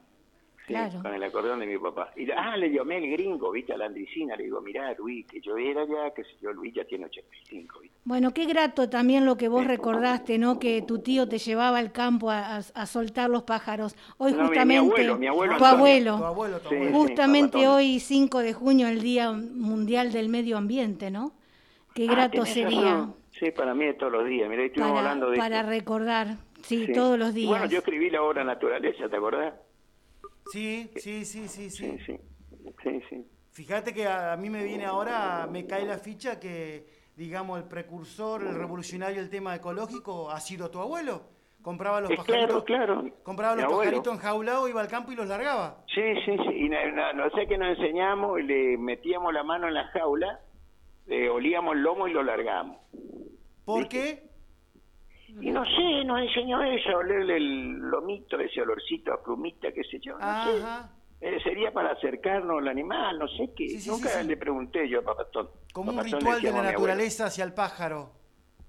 [0.66, 1.02] Sí, claro.
[1.02, 2.12] Con el acordeón de mi papá.
[2.18, 3.72] Y ah, le llamé al gringo, ¿viste?
[3.72, 6.84] A la andricina, le digo, mirá, Luis, que yo era ya, que yo, Luis ya
[6.84, 7.98] tiene 85, ¿viste?
[8.04, 10.60] Bueno, qué grato también lo que vos recordaste, ¿no?
[10.60, 13.96] Que tu tío te llevaba al campo a, a- a soltar los pájaros.
[14.18, 16.92] Hoy No, mi- mi justamente abuelo, mi abuelo tu abuelo, Tu abuelo, tu Sí, abuelo.
[16.92, 16.98] sí.
[16.98, 21.32] justamente hoy 5 de junio, el Día Mundial del Medio Ambiente, ¿no?
[21.94, 23.16] Qué Ah, grato sería razón.
[23.39, 24.50] Sí, para mí es todos los días.
[24.50, 25.69] Mirá, estuvimos para, hablando de para esto.
[25.69, 26.28] recordar,
[26.63, 26.93] sí, Sí.
[26.93, 27.50] todos los Y días.
[27.50, 29.54] Bueno, yo escribí la obra Naturaleza, ¿te acordás?
[30.52, 32.00] Sí, sí, sí, sí, Sí, sí.
[32.06, 32.19] sí.
[32.84, 33.26] Sí, sí.
[33.52, 37.67] Fíjate que a, a mí me viene ahora, me cae la ficha que, digamos, el
[37.67, 41.21] precursor, el revolucionario del tema ecológico ha sido tu abuelo.
[41.62, 43.15] Compraba los Eh, pajaritos, claro, claro.
[43.23, 43.80] compraba los abuelo.
[43.82, 45.84] pajaritos enjaulados, iba al campo y los largaba.
[45.93, 46.54] Sí, sí, sí.
[46.56, 50.39] Y no, no, no sé qué nos enseñamos, le metíamos la mano en la jaula,
[51.08, 52.78] le olíamos el lomo y lo largamos.
[53.67, 54.23] ¿Por qué?
[55.41, 59.99] Y no sé, nos enseñó eso, olerle el lomito, ese olorcito a plumita, qué sé
[59.99, 60.17] yo.
[60.17, 60.63] No sé.
[61.19, 63.67] Eh, sería para acercarnos al animal, no sé qué.
[63.67, 65.49] Sí, sí, Nunca sí, le pregunté yo a Papatón.
[65.73, 68.12] Como un Papatón le ritual de la naturaleza hacia el pájaro.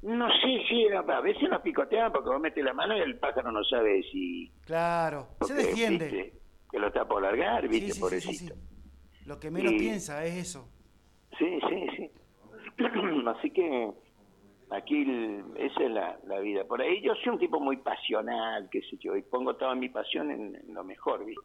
[0.02, 3.52] No sé, sí, a veces nos picoteaban porque vos metes la mano y el pájaro
[3.52, 4.50] no sabe si...
[4.66, 6.06] Claro, se defiende.
[6.08, 6.32] viste,
[6.72, 8.54] que lo está por largar, viste, pobrecito.
[9.26, 10.68] Lo que menos Y- piensa es eso.
[11.38, 12.11] Sí, sí, sí.
[13.26, 13.90] Así que
[14.70, 16.64] aquí el- esa es la, la vida.
[16.64, 19.88] Por ahí yo soy un tipo muy pasional, qué sé yo, y pongo toda mi
[19.88, 21.42] pasión en, en lo mejor, ¿viste?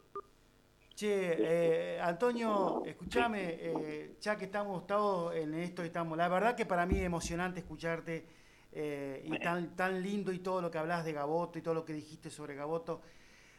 [0.96, 6.16] Che, eh, Antonio, escúchame, eh, ya que estamos todos en esto, estamos.
[6.18, 8.26] La verdad que para mí es emocionante escucharte
[8.72, 11.84] eh, y tan, tan lindo y todo lo que hablas de Gaboto y todo lo
[11.84, 13.02] que dijiste sobre Gaboto.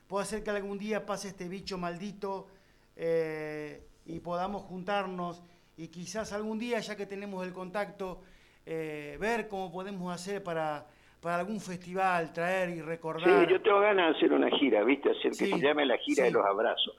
[0.06, 2.46] Puede ser que algún día pase este bicho maldito
[2.94, 5.42] eh, y podamos juntarnos
[5.76, 8.20] y quizás algún día, ya que tenemos el contacto,
[8.66, 10.86] eh, ver cómo podemos hacer para,
[11.20, 13.46] para algún festival, traer y recordar.
[13.46, 15.10] Sí, yo tengo ganas de hacer una gira, ¿viste?
[15.10, 16.30] Hacer que Sí, se llame la gira sí.
[16.30, 16.94] de los abrazos.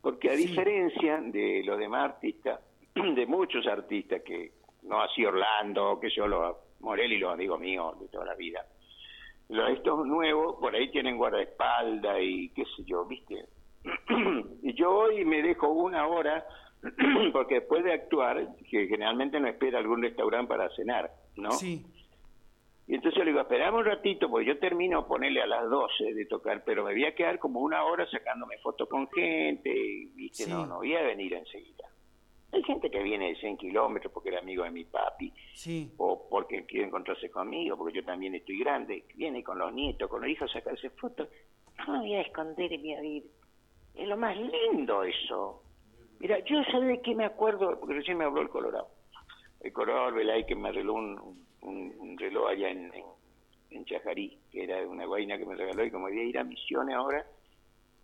[0.00, 2.60] Porque a diferencia de los demás artistas,
[2.94, 4.52] de muchos artistas que,
[4.82, 8.64] no así Orlando, que yo, los Morelli, los amigos míos de toda la vida,
[9.48, 13.46] los estos nuevos por ahí tienen guardaespaldas y qué sé yo, ¿viste?
[14.62, 16.46] y yo hoy me dejo una hora,
[17.32, 21.50] porque después de actuar, que generalmente no espera algún restaurante para cenar, ¿no?
[21.52, 21.84] Sí,
[22.86, 26.26] Y entonces le digo, esperame un ratito, porque yo termino ponerle a las 12 de
[26.26, 30.28] tocar, pero me voy a quedar como una hora sacándome fotos con gente, y.
[30.32, 30.48] Sí.
[30.48, 31.84] No, no voy a venir enseguida.
[32.50, 35.92] Hay gente que viene de 100 kilómetros porque era amigo de mi papi, sí.
[35.98, 40.22] o porque quiere encontrarse conmigo, porque yo también estoy grande, viene con los nietos, con
[40.22, 41.28] los hijos a sacarse fotos.
[41.86, 43.24] No me voy a esconder y voy a ir.
[43.94, 45.62] Es lo más lindo eso.
[46.20, 48.88] Mira, yo de qué me acuerdo, porque recién me habló el Colorado.
[49.60, 53.04] El Colorado Velay que me arregló un, un- un reloj allá en, en,
[53.70, 56.44] en Chajarí, que era una guaina que me regaló, y como voy a ir a
[56.44, 57.24] misiones ahora,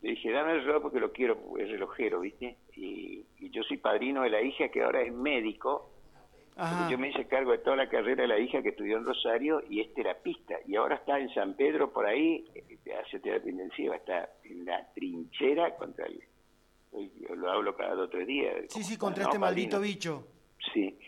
[0.02, 2.56] le dije, dame el reloj porque lo quiero, es relojero, ¿viste?
[2.76, 5.90] Y, y yo soy padrino de la hija que ahora es médico,
[6.56, 6.88] Ajá.
[6.88, 9.62] yo me hice cargo de toda la carrera de la hija que estudió en Rosario
[9.68, 10.54] y es terapista.
[10.66, 14.86] Y ahora está en San Pedro, por ahí, eh, hace terapia intensiva, está en la
[14.94, 16.22] trinchera contra el...
[17.36, 18.54] lo hablo cada dos o tres días.
[18.68, 20.26] Sí, sí, contra no, este maldito bicho.
[20.72, 20.98] Sí.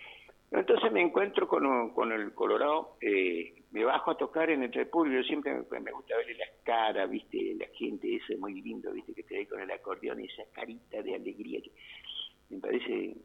[0.51, 4.73] Entonces me encuentro con, un- con el Colorado, eh, me bajo a tocar en el
[4.73, 8.93] Repúblico, siempre me, me gusta verle las caras, viste, la gente, eso es muy lindo,
[8.93, 11.73] viste, que te ve con el acordeón, esa carita de alegría, que
[12.49, 13.17] me parece,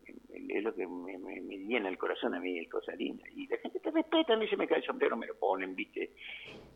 [0.50, 3.24] es lo que me, me- me llena el corazón a mí, es cosa linda.
[3.36, 5.76] Y la gente te respeta, a mí se me cae el sombrero, me lo ponen,
[5.76, 6.12] viste,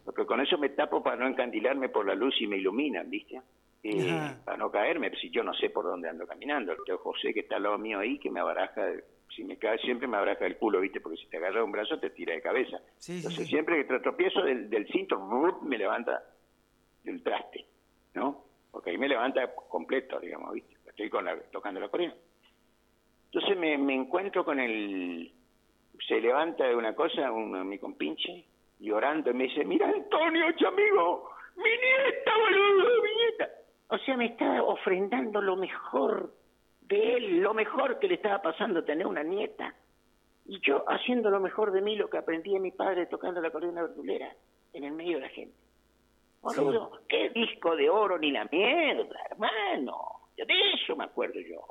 [0.06, 3.42] porque con eso me tapo para no encandilarme por la luz y me iluminan, viste.
[3.88, 6.72] Eh, para no caerme, si yo no sé por dónde ando caminando.
[6.72, 8.84] El tío José que está al lado mío ahí, que me abaraja,
[9.36, 11.00] si me cae siempre me abaraja el culo, ¿viste?
[11.00, 12.80] Porque si te agarra un brazo te tira de cabeza.
[12.98, 13.52] Sí, Entonces sí.
[13.52, 15.20] siempre que te tropiezo del, del cinto,
[15.62, 16.24] me levanta
[17.04, 17.64] del traste,
[18.16, 18.44] ¿no?
[18.72, 20.76] Porque ahí me levanta completo, digamos, ¿viste?
[20.88, 22.18] Estoy con la, tocando la corriente.
[23.26, 25.32] Entonces me, me encuentro con el...
[26.08, 28.46] Se levanta de una cosa, un, mi compinche,
[28.80, 33.50] llorando, y me dice, mira Antonio, amigo, mi nieta, boludo, mi nieta.
[33.88, 36.34] O sea, me estaba ofrendando lo mejor
[36.82, 39.76] de él, lo mejor que le estaba pasando tener una nieta.
[40.46, 43.52] Y yo haciendo lo mejor de mí, lo que aprendí de mi padre tocando la
[43.52, 44.34] corona verdulera
[44.74, 45.56] en el medio de la gente.
[46.42, 50.30] Boludo, qué disco de oro ni la mierda, hermano.
[50.38, 51.62] De eso me acuerdo yo.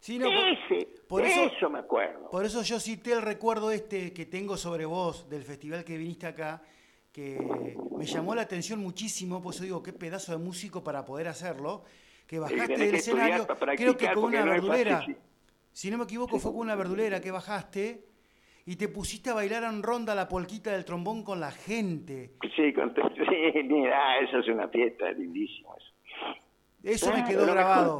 [0.00, 2.30] Sí, no, de por, ese, por de eso, eso me acuerdo.
[2.30, 6.26] por eso yo cité el recuerdo este que tengo sobre vos del festival que viniste
[6.26, 6.62] acá,
[7.12, 11.28] que me llamó la atención muchísimo, pues yo digo, qué pedazo de músico para poder
[11.28, 11.84] hacerlo,
[12.26, 13.46] que bajaste del escenario,
[13.76, 15.20] creo que con una no verdulera, fácil, sí.
[15.72, 18.04] si no me equivoco fue con una verdulera que bajaste
[18.66, 22.32] y te pusiste a bailar en ronda la polquita del trombón con la gente.
[22.54, 22.94] Sí, con,
[23.28, 25.70] sí, mira, eso es una fiesta lindísima.
[26.82, 27.10] Eso.
[27.10, 27.98] Eso me quedó grabado.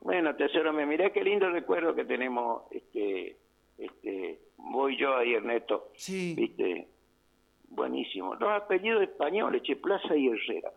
[0.00, 3.36] Bueno, tesoro, me mirá qué lindo recuerdo que tenemos, este,
[3.78, 5.90] este, voy yo ahí, Ernesto.
[5.94, 6.34] Sí.
[6.36, 6.88] Viste,
[7.70, 8.34] buenísimo.
[8.34, 10.70] Los apellidos españoles, Che Plaza y Herrera.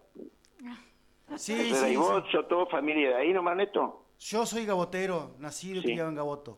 [1.35, 2.31] Sí, Herrera, sí, y vos sí.
[2.31, 4.05] sos todo familia de ahí nomás, Ernesto.
[4.19, 5.87] Yo soy gabotero, nacido y Sí.
[5.87, 6.57] criado en Gaboto.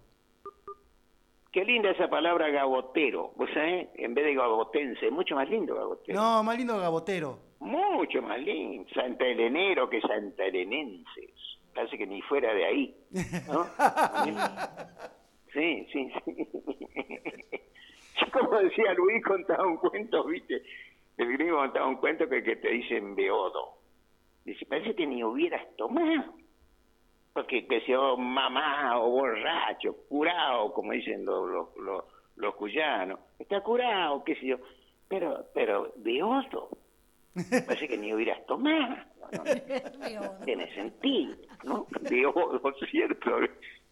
[1.51, 3.89] Qué linda esa palabra gabotero, ¿vos sabés?
[3.95, 6.17] En vez de gabotense, mucho más lindo gabotero.
[6.19, 7.39] No, más lindo gabotero.
[7.59, 8.89] Mucho más lindo.
[8.93, 11.29] Santa Elenero que Santa Elenenses.
[11.75, 12.95] Parece que ni fuera de ahí.
[13.47, 13.65] ¿no?
[15.53, 16.47] Sí, sí, sí.
[18.21, 20.61] Yo como decía Luis, contaba un cuento, ¿viste?
[21.17, 23.77] El gringo contaba un cuento que, que te dicen beodo.
[24.45, 26.33] Dice, parece que ni hubieras tomado.
[27.33, 32.03] Porque que sea mamá o borracho, curado, como dicen los, los, los,
[32.35, 33.19] los cuyanos.
[33.39, 34.57] Está curado, qué sé yo.
[35.07, 36.69] Pero, pero beodo.
[37.65, 38.97] Parece que ni hubieras tomado.
[39.31, 40.45] ¿no?
[40.45, 41.87] Tiene sentido, ¿no?
[42.09, 43.31] Beodo, ¿cierto?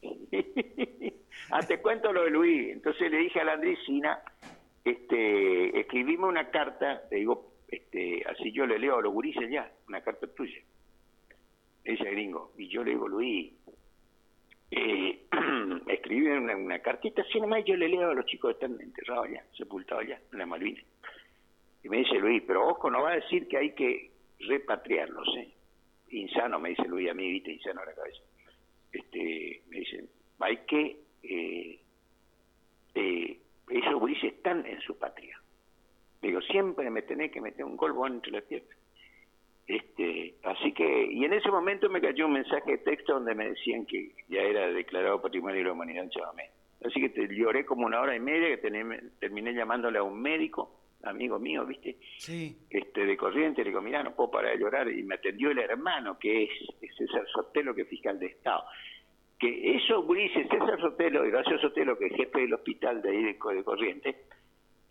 [1.52, 2.72] ah, te cuento lo de Luis.
[2.72, 4.20] Entonces le dije a la Andresina,
[4.84, 9.72] este, escribime una carta, te digo, este, así yo le leo a los gurises ya,
[9.88, 10.62] una carta tuya.
[11.84, 12.52] Ese gringo.
[12.58, 13.54] Y yo le digo, Luis,
[14.72, 15.26] eh,
[15.88, 19.28] escribí una, una cartita así nomás yo le leo a los chicos que están enterrados
[19.28, 20.84] allá, sepultados allá, en la Malvinas.
[21.84, 25.50] Y me dice Luis, pero ojo, no va a decir que hay que repatriarlos, ¿eh?
[26.12, 28.22] Insano, me dice Luis a mí, viste, insano a la cabeza.
[28.92, 30.10] Este, me dicen,
[30.40, 31.80] hay que, eh,
[33.70, 35.40] esos gurises están en su patria.
[36.22, 38.76] Digo, siempre me tenés que meter un golbo entre las piernas.
[39.68, 43.50] Este, así que, y en ese momento me cayó un mensaje de texto donde me
[43.50, 46.50] decían que ya era declarado Patrimonio de la Humanidad en Chabamé.
[46.84, 50.20] Así que te lloré como una hora y media, que tené- terminé llamándole a un
[50.20, 51.98] médico, amigo mío, ¿viste?
[52.18, 52.58] Sí.
[52.70, 55.60] este de corriente, le digo, mirá, no puedo parar de llorar, y me atendió el
[55.60, 56.50] hermano, que es,
[56.82, 58.64] es César Sotelo, que es fiscal de Estado.
[59.38, 63.24] Que esos gurises, César Sotelo y Horacio Sotelo, que es jefe del hospital de ahí
[63.24, 64.24] de, de Corriente,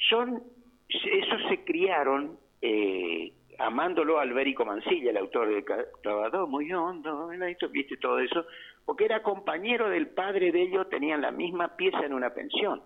[0.09, 0.43] son,
[0.89, 5.65] esos se criaron eh, amándolo a Alberico Mancilla, el autor de
[6.03, 7.29] Clavador, muy hondo,
[7.71, 8.47] viste todo eso,
[8.85, 12.83] porque era compañero del padre de ellos, tenían la misma pieza en una pensión,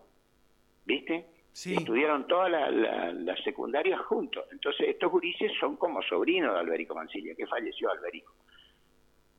[0.86, 1.26] ¿viste?
[1.52, 1.74] Sí.
[1.74, 4.44] Estudiaron toda la, la, la secundaria juntos.
[4.52, 8.32] Entonces, estos gurises son como sobrinos de Alberico Mancilla, que falleció Alberico.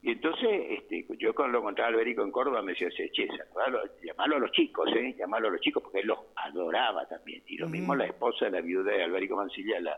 [0.03, 3.27] Y entonces, este, yo cuando lo encontraba a Alberico en Córdoba me decía, che,
[4.03, 5.15] llamalo a los chicos, ¿eh?
[5.17, 7.41] Llamalo a los chicos, porque él los adoraba también.
[7.47, 9.97] Y lo mismo la esposa de la viuda de Alberico Mancilla, la,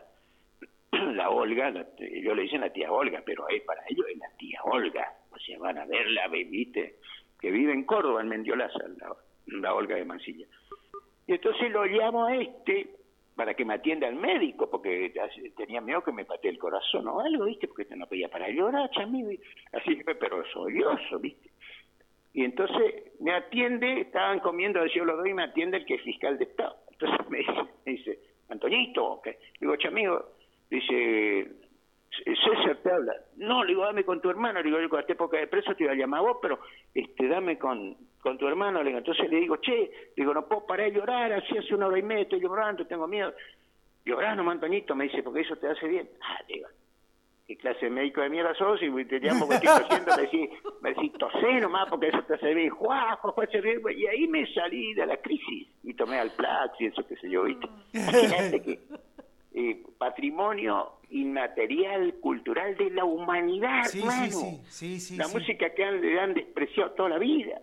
[1.12, 4.60] la Olga, la- ellos le dicen la tía Olga, pero para ellos es la tía
[4.64, 5.12] Olga.
[5.32, 6.96] O sea, van a verla, viste,
[7.40, 9.12] que vive en Córdoba, en Mendiolaza, la,
[9.46, 10.46] la Olga de Mancilla.
[11.26, 12.90] Y entonces lo llamo a este
[13.34, 15.12] para que me atienda al médico, porque
[15.56, 17.68] tenía miedo que me patee el corazón o algo, ¿viste?
[17.68, 19.30] Porque no podía parar de llorar, chamigo.
[19.30, 19.40] y-
[19.72, 21.50] Así pero sollozo, ¿viste?
[22.32, 26.02] Y entonces me atiende, estaban comiendo, yo lo doy y me atiende el que es
[26.02, 26.76] fiscal de Estado.
[26.92, 27.52] Entonces me dice,
[27.84, 28.18] me dice
[28.48, 29.38] Antoñito, ¿qué?
[29.60, 30.24] digo, chamigo,
[30.70, 31.48] dice,
[32.24, 33.12] César te habla.
[33.36, 34.60] No, le digo, dame con tu hermano.
[34.60, 36.58] Le digo, yo con esta época de preso te iba a llamar a vos, pero
[36.94, 37.96] este, dame con,
[38.26, 38.80] con tu hermano.
[38.82, 41.72] Le digo, entonces le digo, che, le digo, no puedo parar de llorar, así hace
[41.76, 43.32] una hora y media, estoy llorando, tengo miedo.
[44.04, 46.08] Llorás, no, Antoñito, me dice, porque eso te hace bien.
[46.20, 46.66] Ah, digo,
[47.46, 48.80] ¿qué clase de médico de mierda sos?
[48.82, 50.50] Y te llamo porque estoy tosiendo, me decís,
[50.80, 52.70] me decís, tosé nomás porque eso te hace bien.
[52.70, 53.44] Juá, juá.
[53.96, 57.30] Y ahí me salí de la crisis y tomé al Plax y eso qué sé
[57.30, 57.68] yo, ¿viste?
[57.92, 58.80] Imagínate que
[59.54, 64.28] eh, patrimonio inmaterial, cultural de la humanidad, Sí, hermano.
[64.68, 67.60] sí, sí, la música que han, le han despreciado toda la vida.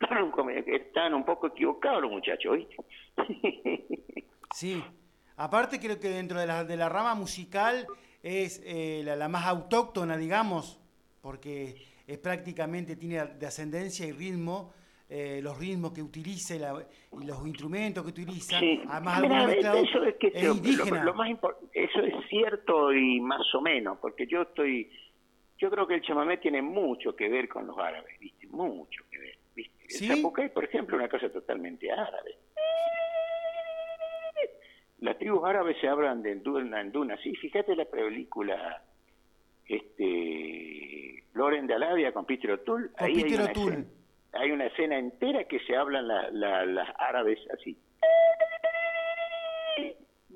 [0.00, 2.76] Están un poco equivocados los muchachos, ¿viste?
[4.52, 4.82] Sí.
[5.36, 7.86] Aparte creo que dentro de la, de la rama musical
[8.20, 10.80] es eh, la, la más autóctona, digamos,
[11.22, 11.76] porque
[12.06, 14.72] es prácticamente, tiene de ascendencia y ritmo,
[15.08, 16.84] eh, los ritmos que utiliza y, la-
[17.20, 18.80] y los instrumentos que utiliza, Sí.
[18.88, 21.04] además Mira, algunos eso es que es lo- indígena.
[21.04, 21.30] Lo, lo más
[21.72, 24.90] eso es cierto y más o menos, porque yo estoy
[25.58, 28.46] yo creo que el chamamé tiene mucho que ver con los árabes, ¿viste?
[28.48, 29.38] Mucho que ver,
[29.90, 32.36] El zapucay, por ejemplo, es una cosa totalmente árabe.
[35.00, 38.82] Las tribus árabes se hablan de Duna en Duna, sí, fíjate la película
[39.66, 43.84] este Loren de Alavia con Peter O'Toole, Con ahí Peter hay, una escena,
[44.32, 47.78] hay una escena entera que se hablan la- la- las árabes así.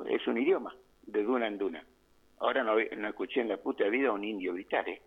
[0.06, 1.84] Es un idioma, de Duna en Duna.
[2.38, 5.02] Ahora no, no escuché en la puta vida a un indio gritar, ¿eh?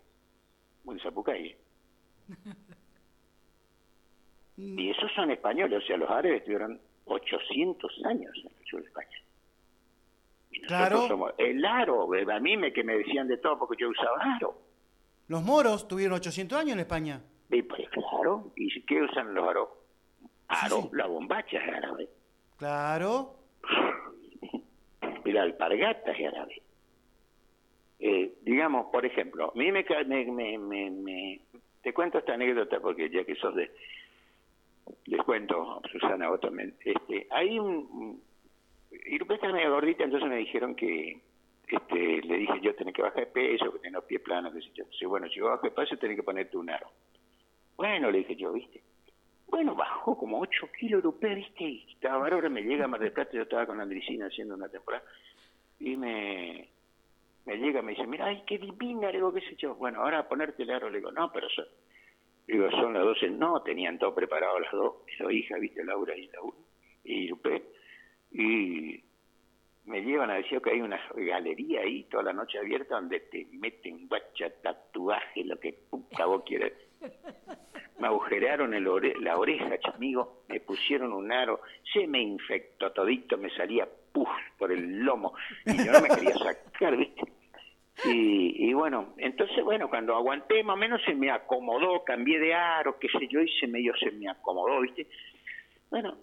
[0.84, 1.46] Un zapucay.
[1.48, 1.58] ¿eh?
[4.58, 8.88] Y esos son españoles, o sea, los árabes estuvieron 800 años en el sur de
[8.88, 9.16] España.
[10.50, 11.08] Y nosotros Claro.
[11.08, 14.58] somos el aro, a mí me, que me decían de todo porque yo usaba aro.
[15.28, 17.20] Los moros tuvieron 800 años en España.
[17.50, 19.68] Y pues claro, ¿y qué usan los aros?
[20.48, 20.88] Aro, sí.
[20.92, 22.08] la bombacha es árabe,
[22.56, 23.36] Claro.
[25.24, 26.62] y la alpargata es árabe.
[28.00, 31.40] Eh, digamos, por ejemplo, a mí me, me, me- me-
[31.82, 33.70] Te cuento esta anécdota porque ya que sos de...
[35.06, 36.74] Les cuento, Susana, vos también.
[36.84, 38.22] Este, hay un...
[39.06, 41.20] Irupé está medio gordita, entonces me dijeron que...
[41.68, 44.62] Este, le dije yo tenés que bajar de peso, que tenés los pies planos, que
[44.62, 45.08] sé yo.
[45.08, 46.90] Bueno, si bajas de peso tenés que ponerte un aro.
[47.76, 48.82] Bueno, le dije yo, ¿viste?
[49.48, 51.64] Bueno, bajó como 8 kilos Irupé, ¿viste?
[51.64, 54.68] Y estaba bárbaro, me llega a Mar del Plata, yo estaba con Andricina haciendo una
[54.68, 55.04] temporada,
[55.80, 56.68] y me,
[57.46, 59.74] me llega, me dice, mira, ay, qué divina, le digo, qué sé yo.
[59.74, 61.66] Bueno, ahora ponerte el aro, le digo, no, pero son,
[62.48, 66.26] digo, son las 12, no, tenían todo preparado las dos, dos hijas, viste, Laura y
[66.28, 66.56] Laura,
[67.04, 67.62] y Irupé,
[68.32, 69.04] y
[69.84, 73.46] me llevan a decir que hay una galería ahí toda la noche abierta donde te
[73.52, 76.72] meten guacha, tatuaje, lo que puta vos quieras.
[77.98, 81.60] Me agujerearon el ore- la oreja, chamigo, me pusieron un aro,
[81.92, 84.28] se me infectó todito, me salía pus
[84.58, 85.34] por el lomo
[85.64, 87.22] y yo no me quería sacar, ¿viste?
[88.04, 92.54] Y, y bueno, entonces, bueno, cuando aguanté más o menos se me acomodó, cambié de
[92.54, 95.08] aro, qué sé yo, y se medio se me acomodó, ¿viste?
[95.90, 96.16] Bueno,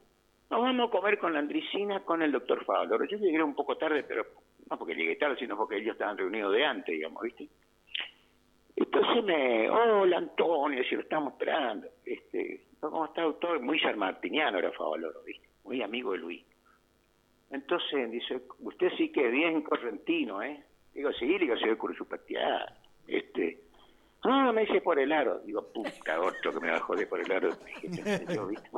[0.49, 3.03] nos vamos a comer con la Andricina, con el doctor Fablo.
[3.05, 4.25] Yo llegué un poco tarde, pero
[4.69, 7.49] no porque llegué tarde, sino porque ellos estaban reunidos de antes, digamos, ¿viste?
[8.75, 11.87] Entonces me, hola Antonio, si lo estamos esperando.
[12.05, 13.59] Este, ¿Cómo está doctor?
[13.61, 15.47] Muy sanmartiniano era Favaloro, ¿viste?
[15.63, 16.45] Muy amigo de Luis.
[17.49, 20.63] Entonces dice, usted sí que es bien correntino, ¿eh?
[20.95, 22.73] Digo, sí, le digo, soy Curuzupatiá.
[23.05, 23.59] Este,
[24.23, 25.39] ah, me dice por el aro.
[25.39, 27.49] Digo, puta, otro que me va a joder por el aro.
[27.81, 28.69] Dije, yo, ¿viste?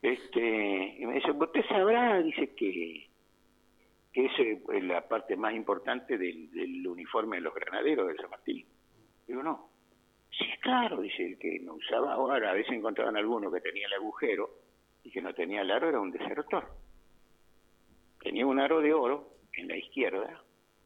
[0.00, 3.08] Este, y me dice, usted sabrá, dice que,
[4.12, 8.64] que es la parte más importante del, del uniforme de los granaderos de San Martín.
[9.26, 9.68] Digo, no.
[10.30, 13.94] Sí, claro, dice el que no usaba ahora, a veces encontraban alguno que tenía el
[13.94, 14.48] agujero
[15.02, 16.68] y que no tenía el aro, era un desertor.
[18.20, 20.42] Tenía un aro de oro en la izquierda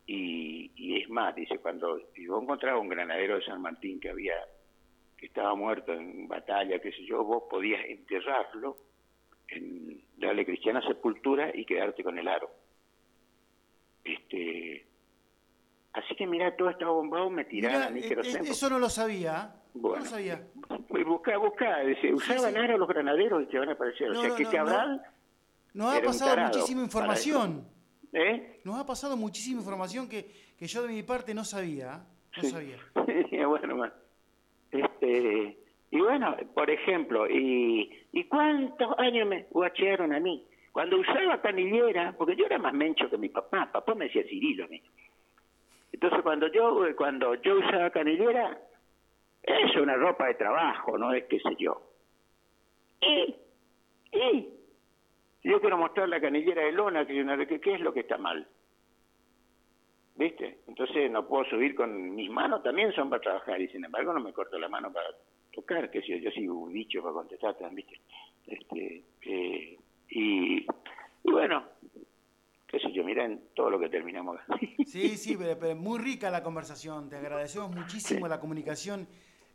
[0.07, 4.35] y, y es más, dice, cuando yo encontraba un granadero de San Martín que había
[5.17, 8.77] que estaba muerto en batalla, qué sé yo, vos podías enterrarlo,
[9.49, 12.51] en, darle cristiana sepultura y quedarte con el aro.
[14.05, 14.87] Este,
[15.95, 18.79] así que mira, todo estaba bombado, me tiraban Mirá, a mí eh, eh, eso no
[18.79, 19.55] lo sabía.
[19.75, 19.99] Bueno.
[19.99, 20.47] No lo sabía.
[20.89, 22.59] Busca, busca, dice, usaban sí.
[22.59, 24.11] aro los granaderos y te van a aparecer.
[24.11, 25.03] No, o sea, no, que no, Cabral
[25.73, 27.76] Nos ha pasado muchísima información.
[28.19, 28.61] ¿Eh?
[28.64, 30.25] Nos ha pasado muchísima información que,
[30.59, 32.03] que yo de mi parte no sabía.
[32.37, 32.49] No Sí.
[32.49, 32.79] sabía.
[33.47, 33.93] bueno, man.
[34.73, 35.59] Este,
[35.91, 40.43] y bueno, por ejemplo, y, ¿y cuántos años me guachearon a mí?
[40.73, 44.64] Cuando usaba canillera, porque yo era más mencho que mi papá, papá me decía Cirilo
[44.64, 44.83] a mí.
[45.93, 48.59] Entonces cuando yo, cuando yo usaba canillera,
[49.43, 51.83] es una ropa de trabajo, no es qué sé yo.
[53.03, 53.35] Y,
[54.12, 54.49] y,
[55.51, 58.19] yo quiero mostrar la canillera de lona, que, una, que, ¿qué es lo que está
[58.19, 58.47] mal?
[60.17, 60.61] ¿Viste?
[60.67, 64.21] Entonces no puedo subir con mis manos, también son para trabajar, y sin embargo no
[64.21, 65.09] me corto la mano para
[65.53, 68.01] tocar, que si yo, yo soy un bicho para contestar, ¿viste?
[68.47, 69.79] Este, eh,
[70.09, 70.67] y,
[71.25, 71.65] y bueno,
[72.67, 74.41] qué sé yo, miren todo lo que terminamos.
[74.87, 77.09] Sí, sí, pero, pero muy rica la conversación.
[77.09, 79.07] Te agradecemos muchísimo la comunicación.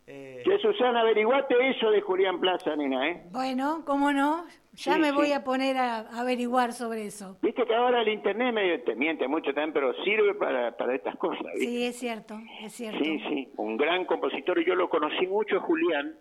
[0.06, 3.22] Eh, Che, Susana, averiguate eso de Julián Plaza, nena, ¿eh?
[3.30, 4.44] Bueno, ¿cómo no?
[4.74, 5.14] Ya Sí, me sí.
[5.14, 7.36] voy a poner a averiguar sobre eso.
[7.42, 11.14] Viste que ahora el internet medio te miente mucho también, pero sirve para, para estas
[11.16, 11.66] cosas, ¿viste?
[11.66, 13.04] Sí, es cierto, es cierto.
[13.04, 14.64] Sí, sí, un gran compositor.
[14.64, 16.14] Yo lo conocí mucho, Julián.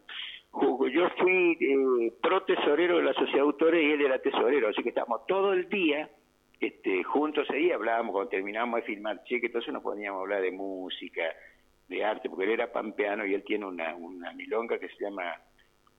[0.52, 4.68] Ju- Yo fui eh, pro tesorero de la Sociedad de Autores y él era tesorero,
[4.68, 6.10] así que estábamos todo el día
[6.60, 10.52] este, juntos ahí, hablábamos cuando terminábamos de filmar cheque, entonces nos poníamos a hablar de
[10.52, 11.22] música,
[11.88, 15.24] de arte, porque él era pampeano y él tiene una, una milonga que se llama,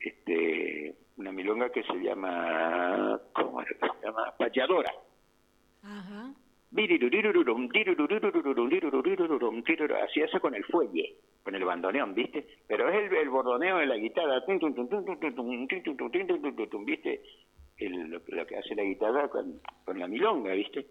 [0.05, 4.34] este, una milonga que se llama, ¿cómo era que se llama?
[4.38, 4.92] Payadora.
[5.82, 6.32] Ajá.
[10.05, 12.46] Hacía eso con el fuelle, con el bandoneón, ¿viste?
[12.66, 14.42] Pero es el, el bordoneo de la guitarra,
[16.84, 17.22] ¿viste?
[17.76, 20.86] El, lo, lo que hace la guitarra con, con la milonga, ¿viste?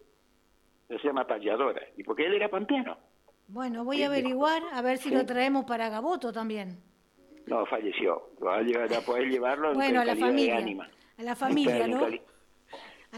[1.00, 1.82] se llama payadora.
[1.98, 2.98] Y porque él era pampeano.
[3.48, 6.80] Bueno, voy a averiguar a ver si lo traemos para Gaboto también.
[7.52, 8.30] No, falleció.
[8.42, 10.58] Va a, llevar, a poder llevarlo Bueno, a en la calidad de familia.
[10.58, 10.90] ánima.
[11.18, 11.98] A la familia, En ¿no?
[12.06, 12.14] A en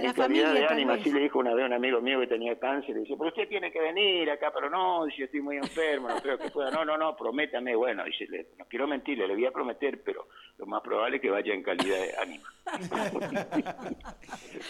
[0.07, 2.25] la calidad familia de ánima, así le dijo una vez a un amigo mío que
[2.25, 5.57] tenía cáncer, le dice, pero usted tiene que venir acá, pero no, dice, estoy muy
[5.57, 9.27] enfermo, no creo que pueda, no, no, no, prométame, bueno, dice, le- no quiero mentirle,
[9.27, 10.27] le voy a prometer, pero
[10.57, 12.49] lo más probable es que vaya en calidad de ánima.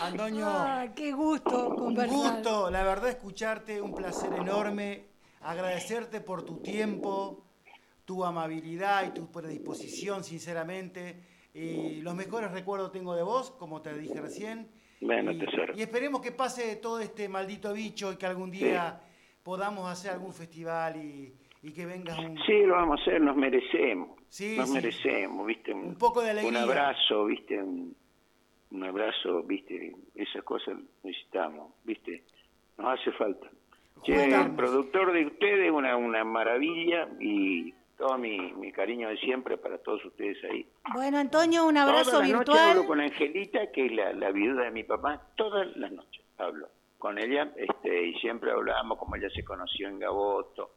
[0.01, 2.17] Antonio, Ah, qué gusto un conversar.
[2.33, 5.05] gusto, la verdad, escucharte, un placer enorme,
[5.39, 7.45] agradecerte por tu tiempo,
[8.05, 11.21] tu amabilidad y tu predisposición, sinceramente.
[11.53, 14.67] Y los mejores recuerdos tengo de vos, como te dije recién.
[15.01, 15.73] Bueno, y, tesoro.
[15.75, 19.01] y esperemos que pase todo este maldito bicho y que algún día
[19.43, 22.37] podamos hacer algún festival y, y que vengas un...
[22.45, 24.75] Sí, lo vamos a hacer, nos merecemos, Sí, nos sí.
[24.75, 25.73] merecemos, ¿viste?
[25.73, 26.63] Un poco de alegría.
[26.63, 27.61] Un abrazo, ¿viste?
[27.61, 27.95] Un,
[28.71, 29.93] un abrazo, ¿viste?
[30.15, 32.23] Esas cosas necesitamos, ¿viste?
[32.77, 33.47] Nos hace falta.
[34.03, 37.73] Che, el productor de ustedes, una, una maravilla y
[38.03, 40.67] todo mi, mi cariño de siempre para todos ustedes ahí.
[40.93, 42.69] Bueno, Antonio, un abrazo Todas las noches virtual.
[42.71, 46.67] hablo con Angelita, que es la, la viuda de mi papá, todas las noches hablo
[46.97, 50.71] con ella, este, y siempre hablábamos como ella se conoció en Gaboto,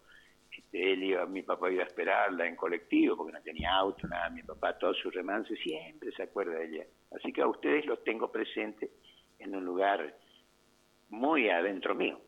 [0.56, 4.30] este, él iba, mi papá iba a esperarla en colectivo porque no tenía auto, nada,
[4.30, 6.84] mi papá todo su remance siempre se acuerda de ella.
[7.16, 8.88] Así que a ustedes los tengo presentes
[9.40, 10.14] en un lugar
[11.08, 12.20] muy adentro mío.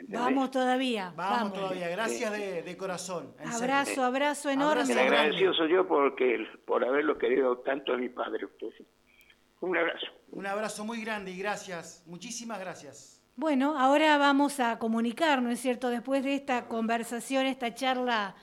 [0.00, 0.20] ¿Entendés?
[0.20, 1.12] Vamos todavía.
[1.16, 1.52] Vamos, Vamos.
[1.54, 3.34] todavía, gracias de, de corazón.
[3.38, 3.56] en serio.
[3.56, 4.92] Abrazo, abrazo enorme.
[4.92, 8.46] El agradecido soy yo porque, por haberlo querido tanto a mi padre.
[9.60, 10.06] Un abrazo.
[10.32, 13.20] Un abrazo muy grande y gracias, muchísimas gracias.
[13.36, 15.88] Bueno, ahora vamos a comunicar, ¿no es cierto?
[15.88, 18.34] Después de esta conversación, esta charla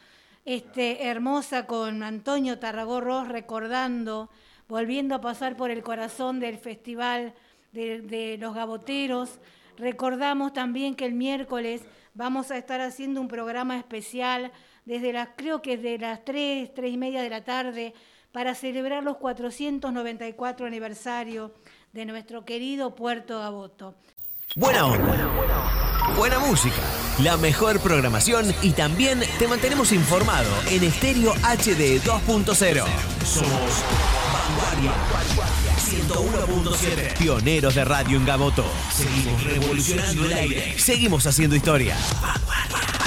[0.46, 4.30] este, hermosa con Antonio Tarragorros, recordando,
[4.68, 7.34] volviendo a pasar por el corazón del Festival
[7.74, 9.40] de, de los Gaboteros.
[9.78, 14.52] Recordamos también que el miércoles vamos a estar haciendo un programa especial
[14.86, 17.94] desde las, creo que de las 3, 3 y media de la tarde,
[18.32, 21.54] para celebrar los 494 aniversario
[21.94, 23.96] de nuestro querido Puerto Gaboto.
[24.56, 25.48] Buena onda.
[26.16, 26.82] Buena música.
[27.22, 32.86] La mejor programación y también te mantenemos informado en Estéreo HD 2.0.
[33.26, 33.84] Somos
[34.34, 34.92] Vanguardia
[35.88, 37.18] 101.7.
[37.18, 38.66] Pioneros de radio en Gaboto.
[38.94, 40.78] Seguimos revolucionando el aire.
[40.78, 41.96] Seguimos haciendo historia.
[42.22, 43.07] Vanguardia.